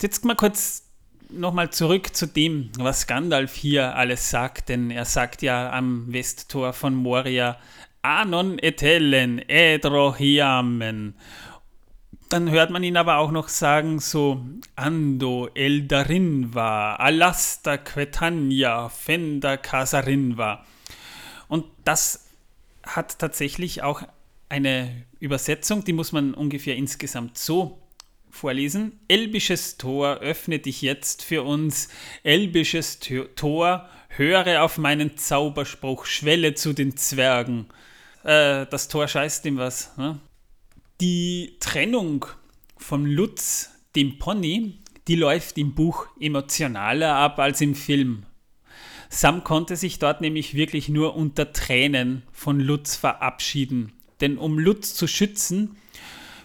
Jetzt 0.00 0.24
mal 0.24 0.36
kurz 0.36 0.87
nochmal 1.30 1.70
zurück 1.70 2.14
zu 2.14 2.26
dem, 2.26 2.70
was 2.78 3.06
Gandalf 3.06 3.54
hier 3.54 3.94
alles 3.96 4.30
sagt, 4.30 4.68
denn 4.68 4.90
er 4.90 5.04
sagt 5.04 5.42
ja 5.42 5.70
am 5.72 6.12
Westtor 6.12 6.72
von 6.72 6.94
Moria, 6.94 7.58
Anon 8.02 8.58
etellen, 8.58 9.38
edrohiamen. 9.48 11.14
Dann 12.28 12.50
hört 12.50 12.70
man 12.70 12.84
ihn 12.84 12.96
aber 12.96 13.16
auch 13.18 13.30
noch 13.30 13.48
sagen, 13.48 14.00
so 14.00 14.44
Ando 14.76 15.48
Eldarinva, 15.54 16.96
Alasta 16.96 17.78
Quetania, 17.78 18.88
Fenda 18.88 19.56
Casarinva. 19.56 20.64
Und 21.48 21.64
das 21.84 22.26
hat 22.82 23.18
tatsächlich 23.18 23.82
auch 23.82 24.02
eine 24.48 25.04
Übersetzung, 25.20 25.84
die 25.84 25.92
muss 25.92 26.12
man 26.12 26.34
ungefähr 26.34 26.76
insgesamt 26.76 27.38
so 27.38 27.78
vorlesen. 28.38 29.00
Elbisches 29.08 29.76
Tor, 29.76 30.18
öffne 30.18 30.58
dich 30.58 30.80
jetzt 30.80 31.22
für 31.22 31.42
uns. 31.42 31.88
Elbisches 32.22 33.00
Tor, 33.34 33.88
höre 34.08 34.62
auf 34.62 34.78
meinen 34.78 35.16
Zauberspruch, 35.16 36.06
schwelle 36.06 36.54
zu 36.54 36.72
den 36.72 36.96
Zwergen. 36.96 37.66
Äh, 38.24 38.66
das 38.70 38.88
Tor 38.88 39.08
scheißt 39.08 39.44
ihm 39.46 39.58
was. 39.58 39.96
Ne? 39.96 40.20
Die 41.00 41.56
Trennung 41.60 42.26
von 42.76 43.04
Lutz, 43.04 43.70
dem 43.94 44.18
Pony, 44.18 44.78
die 45.08 45.16
läuft 45.16 45.58
im 45.58 45.74
Buch 45.74 46.06
emotionaler 46.20 47.14
ab 47.14 47.38
als 47.38 47.60
im 47.60 47.74
Film. 47.74 48.24
Sam 49.08 49.42
konnte 49.42 49.76
sich 49.76 49.98
dort 49.98 50.20
nämlich 50.20 50.54
wirklich 50.54 50.88
nur 50.88 51.16
unter 51.16 51.52
Tränen 51.52 52.22
von 52.32 52.60
Lutz 52.60 52.94
verabschieden. 52.94 53.92
Denn 54.20 54.36
um 54.36 54.58
Lutz 54.58 54.94
zu 54.94 55.06
schützen, 55.06 55.76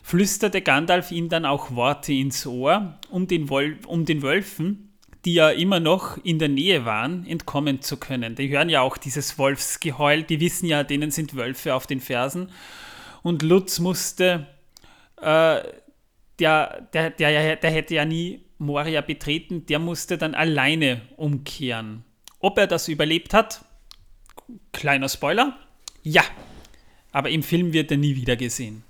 flüsterte 0.03 0.61
Gandalf 0.61 1.11
ihm 1.11 1.29
dann 1.29 1.45
auch 1.45 1.71
Worte 1.71 2.13
ins 2.13 2.45
Ohr, 2.45 2.99
um 3.09 3.25
den, 3.27 3.49
Wol 3.49 3.79
um 3.87 4.05
den 4.05 4.21
Wölfen, 4.21 4.93
die 5.25 5.33
ja 5.35 5.49
immer 5.49 5.79
noch 5.79 6.17
in 6.23 6.37
der 6.37 6.49
Nähe 6.49 6.85
waren, 6.85 7.25
entkommen 7.25 7.81
zu 7.81 7.97
können. 7.97 8.35
Die 8.35 8.49
hören 8.49 8.69
ja 8.69 8.81
auch 8.81 8.97
dieses 8.97 9.39
Wolfsgeheul, 9.39 10.23
die 10.23 10.41
wissen 10.41 10.67
ja, 10.67 10.83
denen 10.83 11.09
sind 11.09 11.35
Wölfe 11.35 11.73
auf 11.73 11.87
den 11.87 12.01
Fersen. 12.01 12.51
Und 13.23 13.41
Lutz 13.41 13.79
musste, 13.79 14.47
äh, 15.21 15.61
der, 16.39 16.87
der, 16.93 17.09
der, 17.09 17.55
der 17.55 17.71
hätte 17.71 17.95
ja 17.95 18.03
nie 18.03 18.43
Moria 18.57 18.99
betreten, 18.99 19.65
der 19.65 19.79
musste 19.79 20.17
dann 20.17 20.35
alleine 20.35 21.01
umkehren. 21.15 22.03
Ob 22.39 22.57
er 22.57 22.67
das 22.67 22.89
überlebt 22.89 23.33
hat? 23.33 23.63
Kleiner 24.73 25.07
Spoiler. 25.07 25.57
Ja. 26.03 26.23
Aber 27.13 27.29
im 27.29 27.43
Film 27.43 27.71
wird 27.71 27.91
er 27.91 27.97
nie 27.97 28.17
wieder 28.17 28.35
gesehen. 28.35 28.83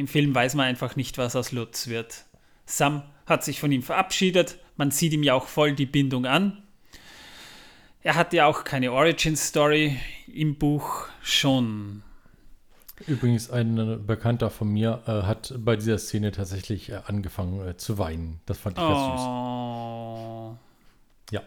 Im 0.00 0.08
Film 0.08 0.34
weiß 0.34 0.54
man 0.54 0.64
einfach 0.64 0.96
nicht, 0.96 1.18
was 1.18 1.36
aus 1.36 1.52
Lutz 1.52 1.88
wird. 1.88 2.24
Sam 2.64 3.02
hat 3.26 3.44
sich 3.44 3.60
von 3.60 3.70
ihm 3.70 3.82
verabschiedet, 3.82 4.56
man 4.78 4.90
sieht 4.90 5.12
ihm 5.12 5.22
ja 5.22 5.34
auch 5.34 5.46
voll 5.46 5.74
die 5.74 5.84
Bindung 5.84 6.24
an. 6.24 6.62
Er 8.02 8.14
hat 8.14 8.32
ja 8.32 8.46
auch 8.46 8.64
keine 8.64 8.92
Origin-Story 8.92 10.00
im 10.26 10.54
Buch 10.56 11.08
schon. 11.20 12.02
Übrigens, 13.06 13.50
ein 13.50 14.06
Bekannter 14.06 14.48
von 14.48 14.68
mir 14.68 15.02
äh, 15.06 15.26
hat 15.26 15.52
bei 15.58 15.76
dieser 15.76 15.98
Szene 15.98 16.32
tatsächlich 16.32 16.88
äh, 16.88 17.00
angefangen 17.04 17.68
äh, 17.68 17.76
zu 17.76 17.98
weinen. 17.98 18.40
Das 18.46 18.56
fand 18.56 18.78
ich 18.78 18.82
ganz 18.82 19.20
oh. 19.20 20.56
süß. 21.28 21.34
Ja. 21.34 21.42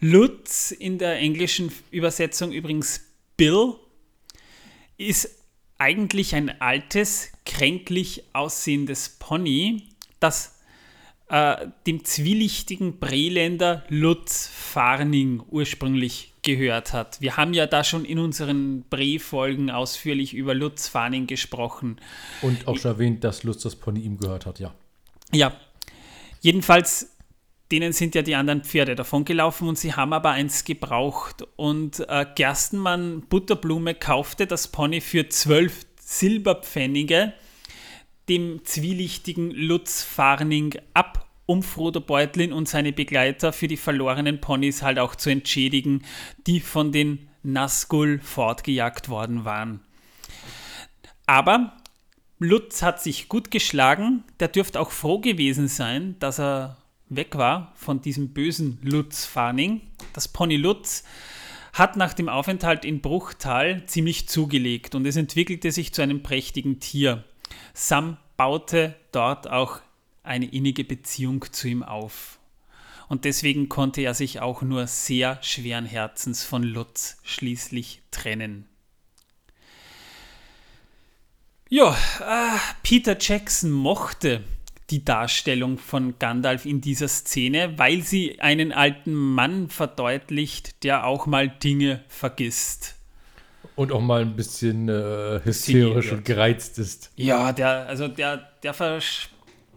Lutz 0.00 0.72
in 0.72 0.98
der 0.98 1.16
englischen 1.20 1.72
Übersetzung 1.90 2.52
übrigens 2.52 3.00
Bill 3.38 3.76
ist 4.98 5.45
eigentlich 5.78 6.34
ein 6.34 6.60
altes, 6.60 7.32
kränklich 7.44 8.24
aussehendes 8.32 9.10
Pony, 9.18 9.82
das 10.20 10.60
äh, 11.28 11.66
dem 11.86 12.04
zwielichtigen 12.04 12.98
Breländer 12.98 13.84
Lutz 13.88 14.46
Farning 14.46 15.42
ursprünglich 15.50 16.32
gehört 16.42 16.92
hat. 16.92 17.20
Wir 17.20 17.36
haben 17.36 17.52
ja 17.52 17.66
da 17.66 17.82
schon 17.82 18.04
in 18.04 18.18
unseren 18.18 18.84
Bre-Folgen 18.88 19.70
ausführlich 19.70 20.34
über 20.34 20.54
Lutz 20.54 20.86
Farning 20.86 21.26
gesprochen. 21.26 22.00
Und 22.42 22.68
auch 22.68 22.78
schon 22.78 22.92
erwähnt, 22.92 23.24
dass 23.24 23.42
Lutz 23.42 23.62
das 23.62 23.74
Pony 23.74 24.00
ihm 24.00 24.18
gehört 24.18 24.46
hat, 24.46 24.60
ja. 24.60 24.72
Ja, 25.32 25.56
jedenfalls 26.40 27.15
denen 27.72 27.92
sind 27.92 28.14
ja 28.14 28.22
die 28.22 28.34
anderen 28.34 28.62
Pferde 28.62 28.94
davongelaufen 28.94 29.68
und 29.68 29.78
sie 29.78 29.94
haben 29.94 30.12
aber 30.12 30.30
eins 30.30 30.64
gebraucht. 30.64 31.46
Und 31.56 32.06
äh, 32.08 32.26
Gerstenmann 32.34 33.22
Butterblume 33.22 33.94
kaufte 33.94 34.46
das 34.46 34.68
Pony 34.68 35.00
für 35.00 35.28
zwölf 35.28 35.84
Silberpfennige 36.00 37.32
dem 38.28 38.64
zwielichtigen 38.64 39.50
Lutz 39.50 40.02
Farning 40.02 40.74
ab, 40.94 41.28
um 41.46 41.62
Frodo 41.62 42.00
Beutlin 42.00 42.52
und 42.52 42.68
seine 42.68 42.92
Begleiter 42.92 43.52
für 43.52 43.68
die 43.68 43.76
verlorenen 43.76 44.40
Ponys 44.40 44.82
halt 44.82 44.98
auch 44.98 45.14
zu 45.14 45.30
entschädigen, 45.30 46.02
die 46.46 46.60
von 46.60 46.90
den 46.90 47.28
Nazgul 47.42 48.18
fortgejagt 48.20 49.08
worden 49.08 49.44
waren. 49.44 49.80
Aber 51.26 51.76
Lutz 52.38 52.82
hat 52.82 53.00
sich 53.02 53.28
gut 53.28 53.50
geschlagen, 53.50 54.24
der 54.40 54.48
dürfte 54.48 54.80
auch 54.80 54.90
froh 54.90 55.20
gewesen 55.20 55.68
sein, 55.68 56.16
dass 56.18 56.40
er 56.40 56.76
weg 57.08 57.36
war 57.36 57.72
von 57.76 58.00
diesem 58.00 58.30
bösen 58.30 58.78
Lutz 58.82 59.24
Farning. 59.24 59.80
Das 60.12 60.28
Pony 60.28 60.56
Lutz 60.56 61.04
hat 61.72 61.96
nach 61.96 62.14
dem 62.14 62.28
Aufenthalt 62.28 62.84
in 62.84 63.00
Bruchtal 63.00 63.84
ziemlich 63.86 64.28
zugelegt 64.28 64.94
und 64.94 65.06
es 65.06 65.16
entwickelte 65.16 65.72
sich 65.72 65.92
zu 65.92 66.02
einem 66.02 66.22
prächtigen 66.22 66.80
Tier. 66.80 67.24
Sam 67.74 68.16
baute 68.36 68.96
dort 69.12 69.48
auch 69.48 69.80
eine 70.22 70.46
innige 70.46 70.84
Beziehung 70.84 71.44
zu 71.52 71.68
ihm 71.68 71.82
auf. 71.82 72.38
Und 73.08 73.24
deswegen 73.24 73.68
konnte 73.68 74.00
er 74.00 74.14
sich 74.14 74.40
auch 74.40 74.62
nur 74.62 74.86
sehr 74.88 75.38
schweren 75.42 75.86
Herzens 75.86 76.42
von 76.42 76.62
Lutz 76.62 77.18
schließlich 77.22 78.02
trennen. 78.10 78.68
Ja, 81.68 81.96
äh, 82.20 82.58
Peter 82.82 83.16
Jackson 83.18 83.70
mochte 83.70 84.42
die 84.90 85.04
Darstellung 85.04 85.78
von 85.78 86.18
Gandalf 86.18 86.64
in 86.64 86.80
dieser 86.80 87.08
Szene, 87.08 87.76
weil 87.76 88.02
sie 88.02 88.40
einen 88.40 88.72
alten 88.72 89.14
Mann 89.14 89.68
verdeutlicht, 89.68 90.84
der 90.84 91.06
auch 91.06 91.26
mal 91.26 91.48
Dinge 91.48 92.04
vergisst. 92.08 92.94
Und 93.74 93.92
auch 93.92 94.00
mal 94.00 94.22
ein 94.22 94.36
bisschen 94.36 94.88
äh, 94.88 95.40
hysterisch 95.44 96.12
und 96.12 96.24
gereizt 96.24 96.78
ist. 96.78 97.10
Ja, 97.16 97.52
der, 97.52 97.86
also 97.86 98.08
der, 98.08 98.48
der 98.62 98.74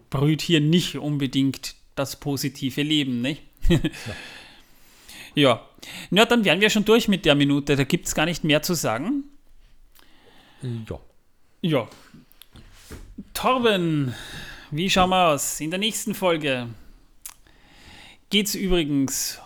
brüht 0.10 0.42
hier 0.42 0.62
nicht 0.62 0.96
unbedingt 0.98 1.76
das 1.96 2.16
positive 2.16 2.82
Leben, 2.82 3.22
nicht? 3.22 3.44
ja. 5.36 5.62
ja. 6.12 6.26
dann 6.26 6.46
wären 6.46 6.62
wir 6.62 6.70
schon 6.70 6.86
durch 6.86 7.08
mit 7.08 7.26
der 7.26 7.36
Minute. 7.36 7.76
Da 7.76 7.84
gibt 7.84 8.08
es 8.08 8.16
gar 8.16 8.26
nicht 8.26 8.44
mehr 8.44 8.62
zu 8.62 8.74
sagen. 8.74 9.26
Ja. 10.62 11.00
Ja. 11.62 11.88
Torben, 13.34 14.14
wie 14.72 14.90
schauen 14.90 15.10
wir 15.10 15.30
aus? 15.30 15.60
In 15.60 15.70
der 15.70 15.80
nächsten 15.80 16.14
Folge 16.16 16.68
geht 18.30 18.48
es 18.48 18.56
übrigens 18.56 19.40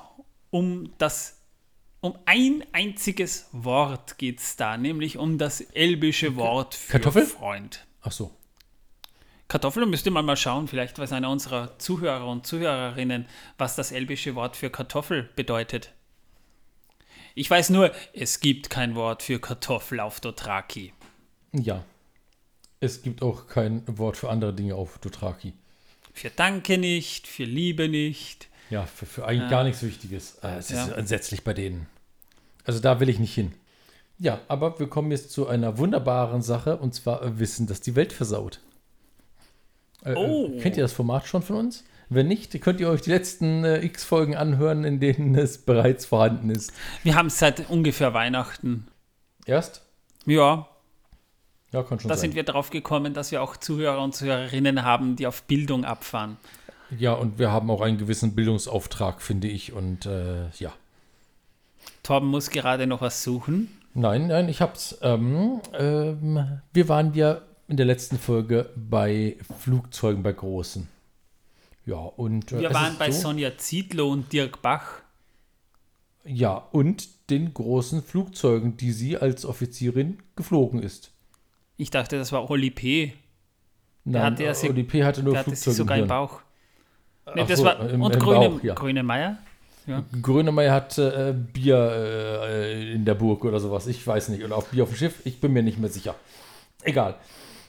um 0.50 0.94
das 0.98 1.40
um 2.02 2.18
ein 2.26 2.66
einziges 2.74 3.48
Wort 3.54 4.18
geht 4.18 4.42
es 4.42 4.58
da, 4.58 4.76
nämlich 4.76 5.18
um 5.18 5.38
das 5.38 5.62
elbische 5.62 6.36
Wort 6.36 6.76
für 6.76 6.92
Kartoffel? 6.92 7.26
Freund. 7.26 7.86
Ach 8.02 8.12
so. 8.12 8.36
Kartoffel 9.48 9.86
müsste 9.86 10.12
man 10.12 10.26
mal 10.26 10.36
schauen, 10.36 10.68
vielleicht 10.68 11.00
weiß 11.00 11.14
einer 11.14 11.30
unserer 11.30 11.80
Zuhörer 11.80 12.28
und 12.28 12.46
Zuhörerinnen, 12.46 13.26
was 13.58 13.78
das 13.78 13.94
elbische 13.94 14.36
Wort 14.36 14.58
für 14.58 14.70
Kartoffel 14.70 15.30
bedeutet. 15.38 15.94
Ich 17.36 17.50
weiß 17.50 17.70
nur, 17.70 17.92
es 18.12 18.42
gibt 18.42 18.70
kein 18.70 18.96
Wort 18.96 19.24
für 19.24 19.40
Kartoffel 19.40 20.02
auf 20.02 20.20
Dothraki. 20.20 20.92
Ja. 21.54 21.86
Es 22.84 23.02
gibt 23.02 23.22
auch 23.22 23.48
kein 23.48 23.82
Wort 23.88 24.18
für 24.18 24.30
andere 24.30 24.54
Dinge 24.54 24.76
auf 24.76 24.98
Dothraki. 25.00 25.54
Für 26.14 26.30
Danke 26.30 26.78
nicht, 26.78 27.28
für 27.28 27.46
Liebe 27.46 27.88
nicht. 27.88 28.50
Ja, 28.70 28.86
für, 28.86 29.06
für 29.06 29.26
eigentlich 29.26 29.44
Ja. 29.44 29.50
gar 29.50 29.64
nichts 29.64 29.84
Wichtiges. 29.84 30.36
Äh, 30.44 30.58
es 30.58 30.70
ist 30.70 30.90
Ja. 30.90 30.94
entsetzlich 30.96 31.44
bei 31.46 31.54
denen. 31.54 31.88
Also 32.66 32.80
da 32.82 33.00
will 33.00 33.08
ich 33.08 33.20
nicht 33.20 33.34
hin. 33.34 33.54
Ja, 34.20 34.42
aber 34.50 34.80
wir 34.80 34.88
kommen 34.88 35.12
jetzt 35.12 35.32
zu 35.32 35.48
einer 35.48 35.78
wunderbaren 35.78 36.42
Sache 36.42 36.76
und 36.78 36.94
zwar 36.94 37.24
äh, 37.24 37.40
Wissen, 37.40 37.68
das 37.68 37.80
die 37.80 37.96
Welt 37.96 38.12
versaut. 38.12 38.60
Äh, 40.04 40.16
Oh. 40.16 40.48
äh, 40.54 40.60
kennt 40.60 40.76
ihr 40.76 40.84
das 40.84 40.94
Format 40.94 41.26
schon 41.26 41.42
von 41.42 41.56
uns? 41.56 41.86
Wenn 42.10 42.28
nicht, 42.28 42.60
könnt 42.62 42.82
ihr 42.82 42.90
euch 42.90 43.02
die 43.02 43.10
letzten 43.12 43.64
äh, 43.64 43.84
x 43.84 44.04
Folgen 44.04 44.36
anhören, 44.36 44.84
in 44.84 45.00
denen 45.00 45.36
es 45.36 45.58
bereits 45.60 46.06
vorhanden 46.06 46.50
ist. 46.50 46.74
Wir 47.04 47.16
haben 47.16 47.28
es 47.28 47.40
seit 47.40 47.70
ungefähr 47.70 48.14
Weihnachten. 48.14 48.88
Erst? 49.46 49.84
Ja, 50.26 50.68
Ja, 51.74 51.82
kann 51.82 52.00
schon 52.00 52.08
da 52.08 52.16
sein. 52.16 52.30
sind 52.30 52.36
wir 52.36 52.44
drauf 52.44 52.70
gekommen, 52.70 53.14
dass 53.14 53.32
wir 53.32 53.42
auch 53.42 53.58
Zuhörer 53.58 54.02
und 54.02 54.16
Zuhörerinnen 54.16 54.84
haben, 54.84 55.16
die 55.16 55.26
auf 55.28 55.44
Bildung 55.44 55.84
abfahren. 55.86 56.38
ja, 56.98 57.14
und 57.14 57.40
wir 57.40 57.52
haben 57.52 57.70
auch 57.72 57.82
einen 57.82 57.98
gewissen 57.98 58.36
Bildungsauftrag, 58.36 59.22
finde 59.22 59.48
ich. 59.48 59.74
Und 59.74 60.06
äh, 60.06 60.50
ja. 60.60 60.72
Torben 62.04 62.30
muss 62.30 62.52
gerade 62.52 62.86
noch 62.86 63.02
was 63.02 63.24
suchen. 63.24 63.70
Nein, 63.96 64.28
nein, 64.28 64.50
ich 64.50 64.62
hab's. 64.62 64.98
Ähm, 65.02 65.62
ähm, 65.74 66.60
wir 66.74 66.90
waren 66.90 67.14
ja 67.16 67.42
in 67.68 67.78
der 67.78 67.86
letzten 67.88 68.20
Folge 68.20 68.70
bei 68.76 69.38
Flugzeugen 69.60 70.22
bei 70.22 70.32
großen. 70.32 70.88
Ja, 71.86 71.96
und 71.96 72.52
äh, 72.52 72.60
Wir 72.62 72.74
waren 72.74 72.98
bei 73.00 73.10
so, 73.12 73.22
Sonja 73.22 73.58
Zietlow 73.58 74.12
und 74.12 74.32
Dirk 74.32 74.62
Bach. 74.62 75.02
Ja, 76.24 76.56
und 76.72 77.30
den 77.30 77.54
großen 77.54 78.04
Flugzeugen, 78.04 78.78
die 78.78 78.92
sie 78.92 79.18
als 79.18 79.46
Offizierin 79.46 80.20
geflogen 80.36 80.82
ist. 80.82 81.13
Ich 81.78 81.90
dachte, 81.90 82.18
das 82.18 82.32
war 82.32 82.50
Oli 82.50 82.70
P. 82.72 83.14
Nein, 84.06 84.22
hatte 84.24 84.44
ja 84.44 84.54
sie- 84.54 84.70
ODP 84.70 85.04
hatte 85.04 85.24
nur 85.24 85.34
Der 85.34 85.40
hatte 85.42 85.50
sie 85.52 85.56
Flugzeuge 85.56 85.76
sogar 85.78 85.98
im. 85.98 86.08
Bauch. 86.08 86.42
Nee, 87.36 87.46
das 87.48 87.60
so, 87.60 87.66
war, 87.66 87.90
im- 87.90 88.02
und 88.02 88.14
im 88.16 88.20
Grüne, 88.22 88.50
Bauch, 88.50 88.64
ja. 88.64 88.74
Grüne 88.76 89.04
Meier? 89.04 89.38
Grönemeyer 90.22 90.72
hatte 90.72 91.36
äh, 91.36 91.52
Bier 91.54 91.92
äh, 92.48 92.94
in 92.94 93.04
der 93.04 93.16
Burg 93.16 93.44
oder 93.44 93.60
sowas. 93.60 93.86
Ich 93.88 94.06
weiß 94.06 94.30
nicht. 94.30 94.44
Oder 94.44 94.56
auch 94.56 94.68
Bier 94.68 94.84
auf 94.84 94.90
dem 94.90 94.96
Schiff. 94.98 95.16
Ich 95.26 95.42
bin 95.42 95.52
mir 95.52 95.62
nicht 95.64 95.78
mehr 95.78 95.90
sicher. 95.90 96.16
Egal. 96.84 97.16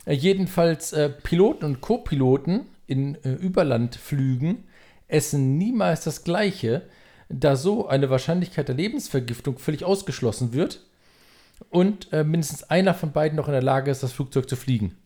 Äh, 0.05 0.13
jedenfalls 0.13 0.93
äh, 0.93 1.09
Piloten 1.09 1.65
und 1.65 1.81
Co-Piloten 1.81 2.67
in 2.87 3.15
äh, 3.25 3.33
Überlandflügen 3.33 4.63
essen 5.07 5.57
niemals 5.57 6.03
das 6.05 6.23
Gleiche, 6.23 6.83
da 7.29 7.55
so 7.55 7.87
eine 7.87 8.09
Wahrscheinlichkeit 8.09 8.67
der 8.69 8.75
Lebensvergiftung 8.75 9.57
völlig 9.57 9.83
ausgeschlossen 9.83 10.53
wird 10.53 10.81
und 11.69 12.11
äh, 12.13 12.23
mindestens 12.23 12.63
einer 12.63 12.93
von 12.93 13.11
beiden 13.11 13.35
noch 13.35 13.47
in 13.47 13.53
der 13.53 13.63
Lage 13.63 13.91
ist, 13.91 14.03
das 14.03 14.13
Flugzeug 14.13 14.49
zu 14.49 14.55
fliegen. 14.55 14.97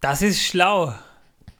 Das 0.00 0.22
ist 0.22 0.42
schlau, 0.42 0.94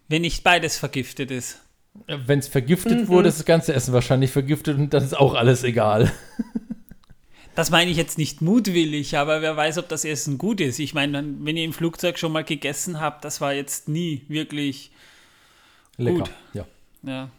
wenn 0.08 0.22
nicht 0.22 0.44
beides 0.44 0.78
vergiftet 0.78 1.30
ist. 1.30 1.60
Wenn 2.06 2.38
es 2.38 2.48
vergiftet 2.48 3.08
wurde, 3.08 3.28
ist 3.28 3.38
das 3.38 3.46
ganze 3.46 3.74
Essen 3.74 3.92
wahrscheinlich 3.92 4.30
vergiftet 4.30 4.78
und 4.78 4.94
dann 4.94 5.02
ist 5.02 5.16
auch 5.16 5.34
alles 5.34 5.64
egal. 5.64 6.12
Das 7.58 7.70
meine 7.70 7.90
ich 7.90 7.96
jetzt 7.96 8.18
nicht 8.18 8.40
mutwillig, 8.40 9.18
aber 9.18 9.42
wer 9.42 9.56
weiß, 9.56 9.78
ob 9.78 9.88
das 9.88 10.04
Essen 10.04 10.38
gut 10.38 10.60
ist. 10.60 10.78
Ich 10.78 10.94
meine, 10.94 11.24
wenn 11.40 11.56
ihr 11.56 11.64
im 11.64 11.72
Flugzeug 11.72 12.16
schon 12.16 12.30
mal 12.30 12.44
gegessen 12.44 13.00
habt, 13.00 13.24
das 13.24 13.40
war 13.40 13.52
jetzt 13.52 13.88
nie 13.88 14.22
wirklich, 14.28 14.92
Lecker. 15.96 16.18
Gut. 16.18 16.30
Ja. 16.54 16.66
ja. 17.02 17.30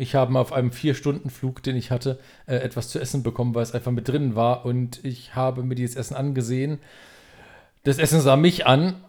Ich 0.00 0.14
habe 0.14 0.38
auf 0.38 0.52
einem 0.54 0.72
Vier-Stunden-Flug, 0.72 1.62
den 1.62 1.76
ich 1.76 1.90
hatte, 1.90 2.18
äh, 2.46 2.56
etwas 2.56 2.88
zu 2.88 2.98
essen 2.98 3.22
bekommen, 3.22 3.54
weil 3.54 3.62
es 3.62 3.74
einfach 3.74 3.92
mit 3.92 4.08
drin 4.08 4.34
war. 4.34 4.64
Und 4.64 5.04
ich 5.04 5.34
habe 5.34 5.62
mir 5.62 5.74
dieses 5.74 5.94
Essen 5.94 6.16
angesehen. 6.16 6.78
Das 7.84 7.98
Essen 7.98 8.22
sah 8.22 8.36
mich 8.36 8.66
an. 8.66 9.04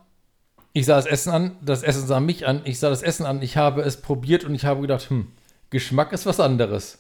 Ich 0.74 0.86
sah 0.86 0.98
das 0.98 1.06
Essen 1.06 1.32
an. 1.32 1.58
Das 1.62 1.84
Essen 1.84 2.06
sah 2.06 2.20
mich 2.20 2.46
an. 2.46 2.62
Ich 2.66 2.80
sah 2.80 2.90
das 2.90 3.04
Essen 3.04 3.26
an. 3.26 3.42
Ich 3.42 3.56
habe 3.56 3.84
es 3.84 4.02
probiert 4.02 4.44
und 4.44 4.54
ich 4.54 4.66
habe 4.66 4.82
gedacht, 4.82 5.10
hm, 5.10 5.28
Geschmack 5.70 6.12
ist 6.12 6.26
was 6.26 6.42
anderes. 6.42 7.00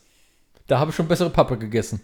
Da 0.68 0.80
habe 0.80 0.92
ich 0.92 0.96
schon 0.96 1.10
bessere 1.10 1.30
Pappe 1.30 1.58
gegessen. 1.58 2.00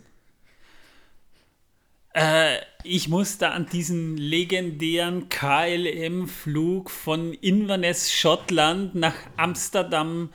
Äh, 2.14 2.58
ich 2.84 3.08
musste 3.08 3.52
an 3.52 3.68
diesen 3.72 4.18
legendären 4.18 5.30
KLM-Flug 5.30 6.90
von 6.90 7.32
Inverness, 7.34 8.12
Schottland 8.12 8.94
nach 8.96 9.16
Amsterdam 9.38 10.32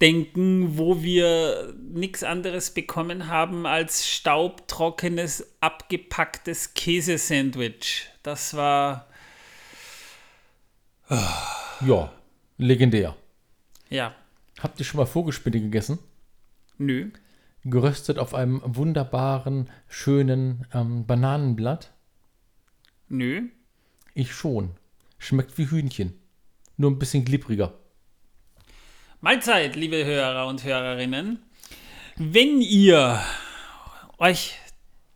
denken, 0.00 0.76
wo 0.78 1.02
wir 1.02 1.74
nichts 1.92 2.22
anderes 2.22 2.72
bekommen 2.72 3.28
haben 3.28 3.66
als 3.66 4.08
staubtrockenes, 4.08 5.54
abgepacktes 5.60 6.74
Käsesandwich. 6.74 8.08
Das 8.22 8.54
war, 8.54 9.06
Ja, 11.80 12.12
legendär. 12.58 13.16
ja, 13.90 14.14
Habt 14.58 14.78
ihr 14.80 14.86
schon 14.86 14.98
mal 14.98 15.06
Vogelspinne 15.06 15.60
gegessen? 15.60 15.98
nö. 16.78 17.10
Geröstet 17.68 18.18
auf 18.20 18.32
einem 18.32 18.62
wunderbaren, 18.64 19.68
schönen 19.88 20.66
ähm, 20.72 21.04
Bananenblatt? 21.04 21.92
Nö. 23.08 23.48
Ich 24.14 24.32
schon. 24.32 24.70
Schmeckt 25.18 25.58
wie 25.58 25.68
Hühnchen. 25.68 26.16
Nur 26.76 26.92
ein 26.92 26.98
bisschen 27.00 27.24
glibbriger. 27.24 27.74
Mahlzeit, 29.22 29.76
liebe 29.76 30.04
Hörer 30.04 30.46
und 30.46 30.62
Hörerinnen. 30.62 31.38
Wenn 32.16 32.60
ihr 32.60 33.18
euch 34.18 34.58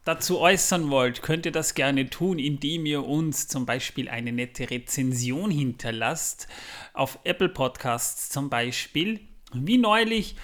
dazu 0.06 0.40
äußern 0.40 0.88
wollt, 0.88 1.20
könnt 1.20 1.44
ihr 1.44 1.52
das 1.52 1.74
gerne 1.74 2.08
tun, 2.08 2.38
indem 2.38 2.86
ihr 2.86 3.04
uns 3.04 3.46
zum 3.46 3.66
Beispiel 3.66 4.08
eine 4.08 4.32
nette 4.32 4.70
Rezension 4.70 5.50
hinterlasst. 5.50 6.48
Auf 6.94 7.18
Apple 7.24 7.50
Podcasts 7.50 8.30
zum 8.30 8.48
Beispiel. 8.48 9.20
Wie 9.52 9.76
neulich. 9.76 10.34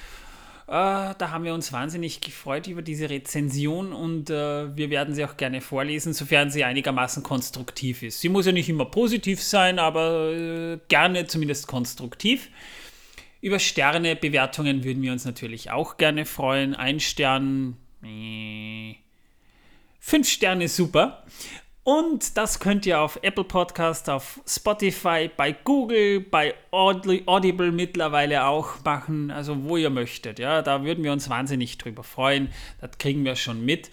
Äh, 0.67 1.15
da 1.17 1.31
haben 1.31 1.45
wir 1.45 1.55
uns 1.55 1.73
wahnsinnig 1.73 2.21
gefreut 2.21 2.67
über 2.67 2.83
diese 2.83 3.09
Rezension 3.09 3.95
und 3.95 4.29
äh, 4.29 4.77
wir 4.77 4.91
werden 4.91 5.15
sie 5.15 5.25
auch 5.25 5.39
gerne 5.39 5.63
vorlesen, 5.63 6.13
sofern 6.13 6.51
sie 6.51 6.65
einigermaßen 6.65 7.23
konstruktiv 7.23 8.03
ist. 8.03 8.21
Sie 8.21 8.29
muss 8.29 8.45
ja 8.45 8.53
nicht 8.53 8.69
immer 8.69 8.85
positiv 8.85 9.43
sein, 9.43 9.79
aber 9.79 10.31
äh, 10.33 10.79
gerne 10.89 11.27
zumindest 11.27 11.69
konstruktiv. 11.69 12.51
Über 13.47 13.61
Sternebewertungen 13.61 14.83
würden 14.83 15.05
wir 15.05 15.13
uns 15.13 15.25
natürlich 15.25 15.71
auch 15.71 15.99
gerne 15.99 16.25
freuen. 16.25 16.75
Ein 16.75 16.99
Stern, 16.99 17.77
fünf 20.01 20.29
Sterne, 20.29 20.67
super. 20.67 21.25
Und 21.85 22.37
das 22.37 22.59
könnt 22.59 22.87
ihr 22.87 23.01
auf 23.01 23.21
Apple 23.23 23.45
Podcast, 23.45 24.11
auf 24.11 24.41
Spotify, 24.49 25.31
bei 25.37 25.53
Google, 25.53 26.23
bei 26.23 26.55
Audi- 26.73 27.23
Audible 27.27 27.71
mittlerweile 27.71 28.47
auch 28.47 28.83
machen, 28.85 29.31
also 29.31 29.63
wo 29.63 29.77
ihr 29.77 29.91
möchtet. 29.91 30.41
Ja, 30.41 30.61
da 30.63 30.83
würden 30.83 31.05
wir 31.05 31.13
uns 31.13 31.31
wahnsinnig 31.31 31.79
drüber 31.79 32.03
freuen. 32.03 32.49
Das 32.81 32.99
kriegen 32.99 33.25
wir 33.25 33.37
schon 33.37 33.65
mit. 33.65 33.93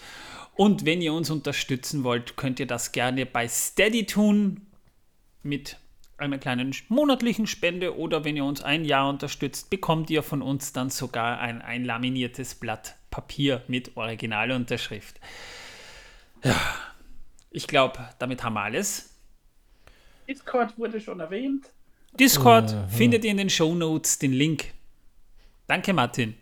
Und 0.56 0.84
wenn 0.84 1.00
ihr 1.00 1.14
uns 1.14 1.30
unterstützen 1.30 2.04
wollt, 2.04 2.38
könnt 2.38 2.60
ihr 2.60 2.66
das 2.66 2.92
gerne 2.92 3.28
bei 3.28 3.48
Steady 3.48 4.08
tun 4.08 4.66
mit 5.44 5.78
einer 6.24 6.38
kleinen 6.38 6.76
monatlichen 6.90 7.48
Spende 7.48 7.98
oder 7.98 8.24
wenn 8.24 8.38
ihr 8.38 8.46
uns 8.46 8.64
ein 8.64 8.86
Jahr 8.86 9.10
unterstützt, 9.10 9.70
bekommt 9.70 10.10
ihr 10.10 10.24
von 10.24 10.42
uns 10.42 10.74
dann 10.74 10.90
sogar 10.90 11.40
ein 11.40 11.62
einlaminiertes 11.62 12.56
Blatt 12.56 12.96
Papier 13.12 13.62
mit 13.68 13.96
Originalunterschrift. 13.96 15.20
Ja, 16.44 16.56
ich 17.52 17.68
glaube, 17.68 18.00
damit 18.20 18.44
haben 18.44 18.54
wir 18.54 18.62
alles. 18.62 19.18
Discord 20.28 20.78
wurde 20.78 21.00
schon 21.00 21.20
erwähnt. 21.20 21.70
Discord 22.20 22.76
findet 22.90 23.24
ihr 23.26 23.32
in 23.32 23.38
den 23.38 23.50
Show 23.50 23.76
Notes 23.76 24.20
den 24.20 24.34
Link. 24.34 24.74
Danke, 25.68 25.94
Martin. 25.94 26.36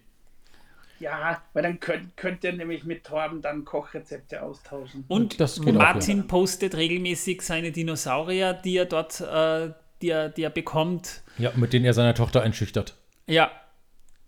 Ja, 1.02 1.42
weil 1.54 1.64
dann 1.64 1.80
könnt, 1.80 2.16
könnt 2.16 2.44
ihr 2.44 2.54
nämlich 2.54 2.84
mit 2.84 3.04
Torben 3.04 3.42
dann 3.42 3.66
Kochrezepte 3.66 4.44
austauschen. 4.44 5.04
Und 5.08 5.40
Das 5.40 5.60
geht 5.60 5.76
auch, 5.76 5.80
Martin 5.80 6.28
postet 6.28 6.76
regelmäßig 6.76 7.42
seine 7.42 7.72
Dinosaurier, 7.72 8.54
die 8.54 8.78
er 8.78 8.86
dort 8.86 9.20
äh, 9.22 9.74
die 10.02 10.10
er, 10.10 10.30
die 10.30 10.44
er 10.44 10.50
bekommt. 10.50 11.22
Ja, 11.38 11.52
mit 11.56 11.74
denen 11.74 11.86
er 11.86 11.94
seine 11.94 12.14
Tochter 12.14 12.42
einschüchtert. 12.44 12.96
Ja. 13.28 13.52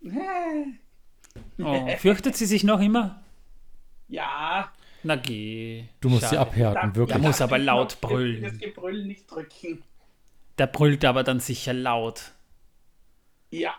Oh, 1.58 1.88
fürchtet 1.98 2.36
sie 2.36 2.46
sich 2.46 2.62
noch 2.64 2.80
immer? 2.80 3.22
Ja. 4.08 4.72
Na 5.02 5.16
geh. 5.16 5.84
Du 6.00 6.08
musst 6.08 6.22
sie 6.22 6.36
Schade. 6.36 6.40
abhärten, 6.40 6.90
Da- 6.90 6.96
wirklich. 6.96 7.16
Er 7.16 7.20
muss 7.22 7.40
aber 7.40 7.58
laut 7.58 8.00
brüllen. 8.00 8.42
Das 8.42 8.58
Gebrüll 8.58 9.04
nicht 9.04 9.30
drücken. 9.30 9.82
Der 10.58 10.66
brüllt 10.66 11.04
aber 11.04 11.22
dann 11.24 11.40
sicher 11.40 11.72
laut. 11.72 12.32
Ja. 13.50 13.74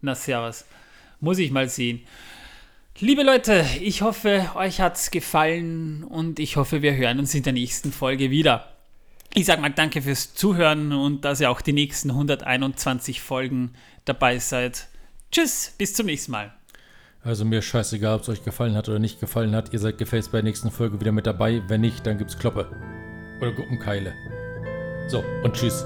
Na, 0.00 0.14
servus. 0.14 0.64
Muss 1.22 1.38
ich 1.38 1.52
mal 1.52 1.68
sehen. 1.68 2.00
Liebe 2.98 3.22
Leute, 3.22 3.64
ich 3.80 4.02
hoffe, 4.02 4.50
euch 4.56 4.80
hat's 4.80 5.12
gefallen 5.12 6.02
und 6.02 6.40
ich 6.40 6.56
hoffe, 6.56 6.82
wir 6.82 6.96
hören 6.96 7.20
uns 7.20 7.32
in 7.32 7.44
der 7.44 7.52
nächsten 7.52 7.92
Folge 7.92 8.32
wieder. 8.32 8.72
Ich 9.32 9.46
sag 9.46 9.60
mal 9.60 9.70
danke 9.70 10.02
fürs 10.02 10.34
Zuhören 10.34 10.92
und 10.92 11.24
dass 11.24 11.40
ihr 11.40 11.48
auch 11.48 11.60
die 11.60 11.72
nächsten 11.72 12.10
121 12.10 13.20
Folgen 13.20 13.70
dabei 14.04 14.40
seid. 14.40 14.88
Tschüss, 15.30 15.72
bis 15.78 15.94
zum 15.94 16.06
nächsten 16.06 16.32
Mal. 16.32 16.52
Also 17.22 17.44
mir 17.44 17.62
scheißegal, 17.62 18.16
ob 18.16 18.22
es 18.22 18.28
euch 18.28 18.44
gefallen 18.44 18.74
hat 18.74 18.88
oder 18.88 18.98
nicht 18.98 19.20
gefallen 19.20 19.54
hat. 19.54 19.72
Ihr 19.72 19.78
seid 19.78 19.98
gefälligst 19.98 20.32
bei 20.32 20.38
der 20.38 20.44
nächsten 20.50 20.72
Folge 20.72 21.00
wieder 21.00 21.12
mit 21.12 21.26
dabei. 21.26 21.62
Wenn 21.68 21.82
nicht, 21.82 22.04
dann 22.04 22.18
gibt's 22.18 22.36
Kloppe. 22.36 22.68
Oder 23.40 23.52
Guppenkeile. 23.52 24.12
So, 25.08 25.22
und 25.44 25.54
tschüss. 25.54 25.84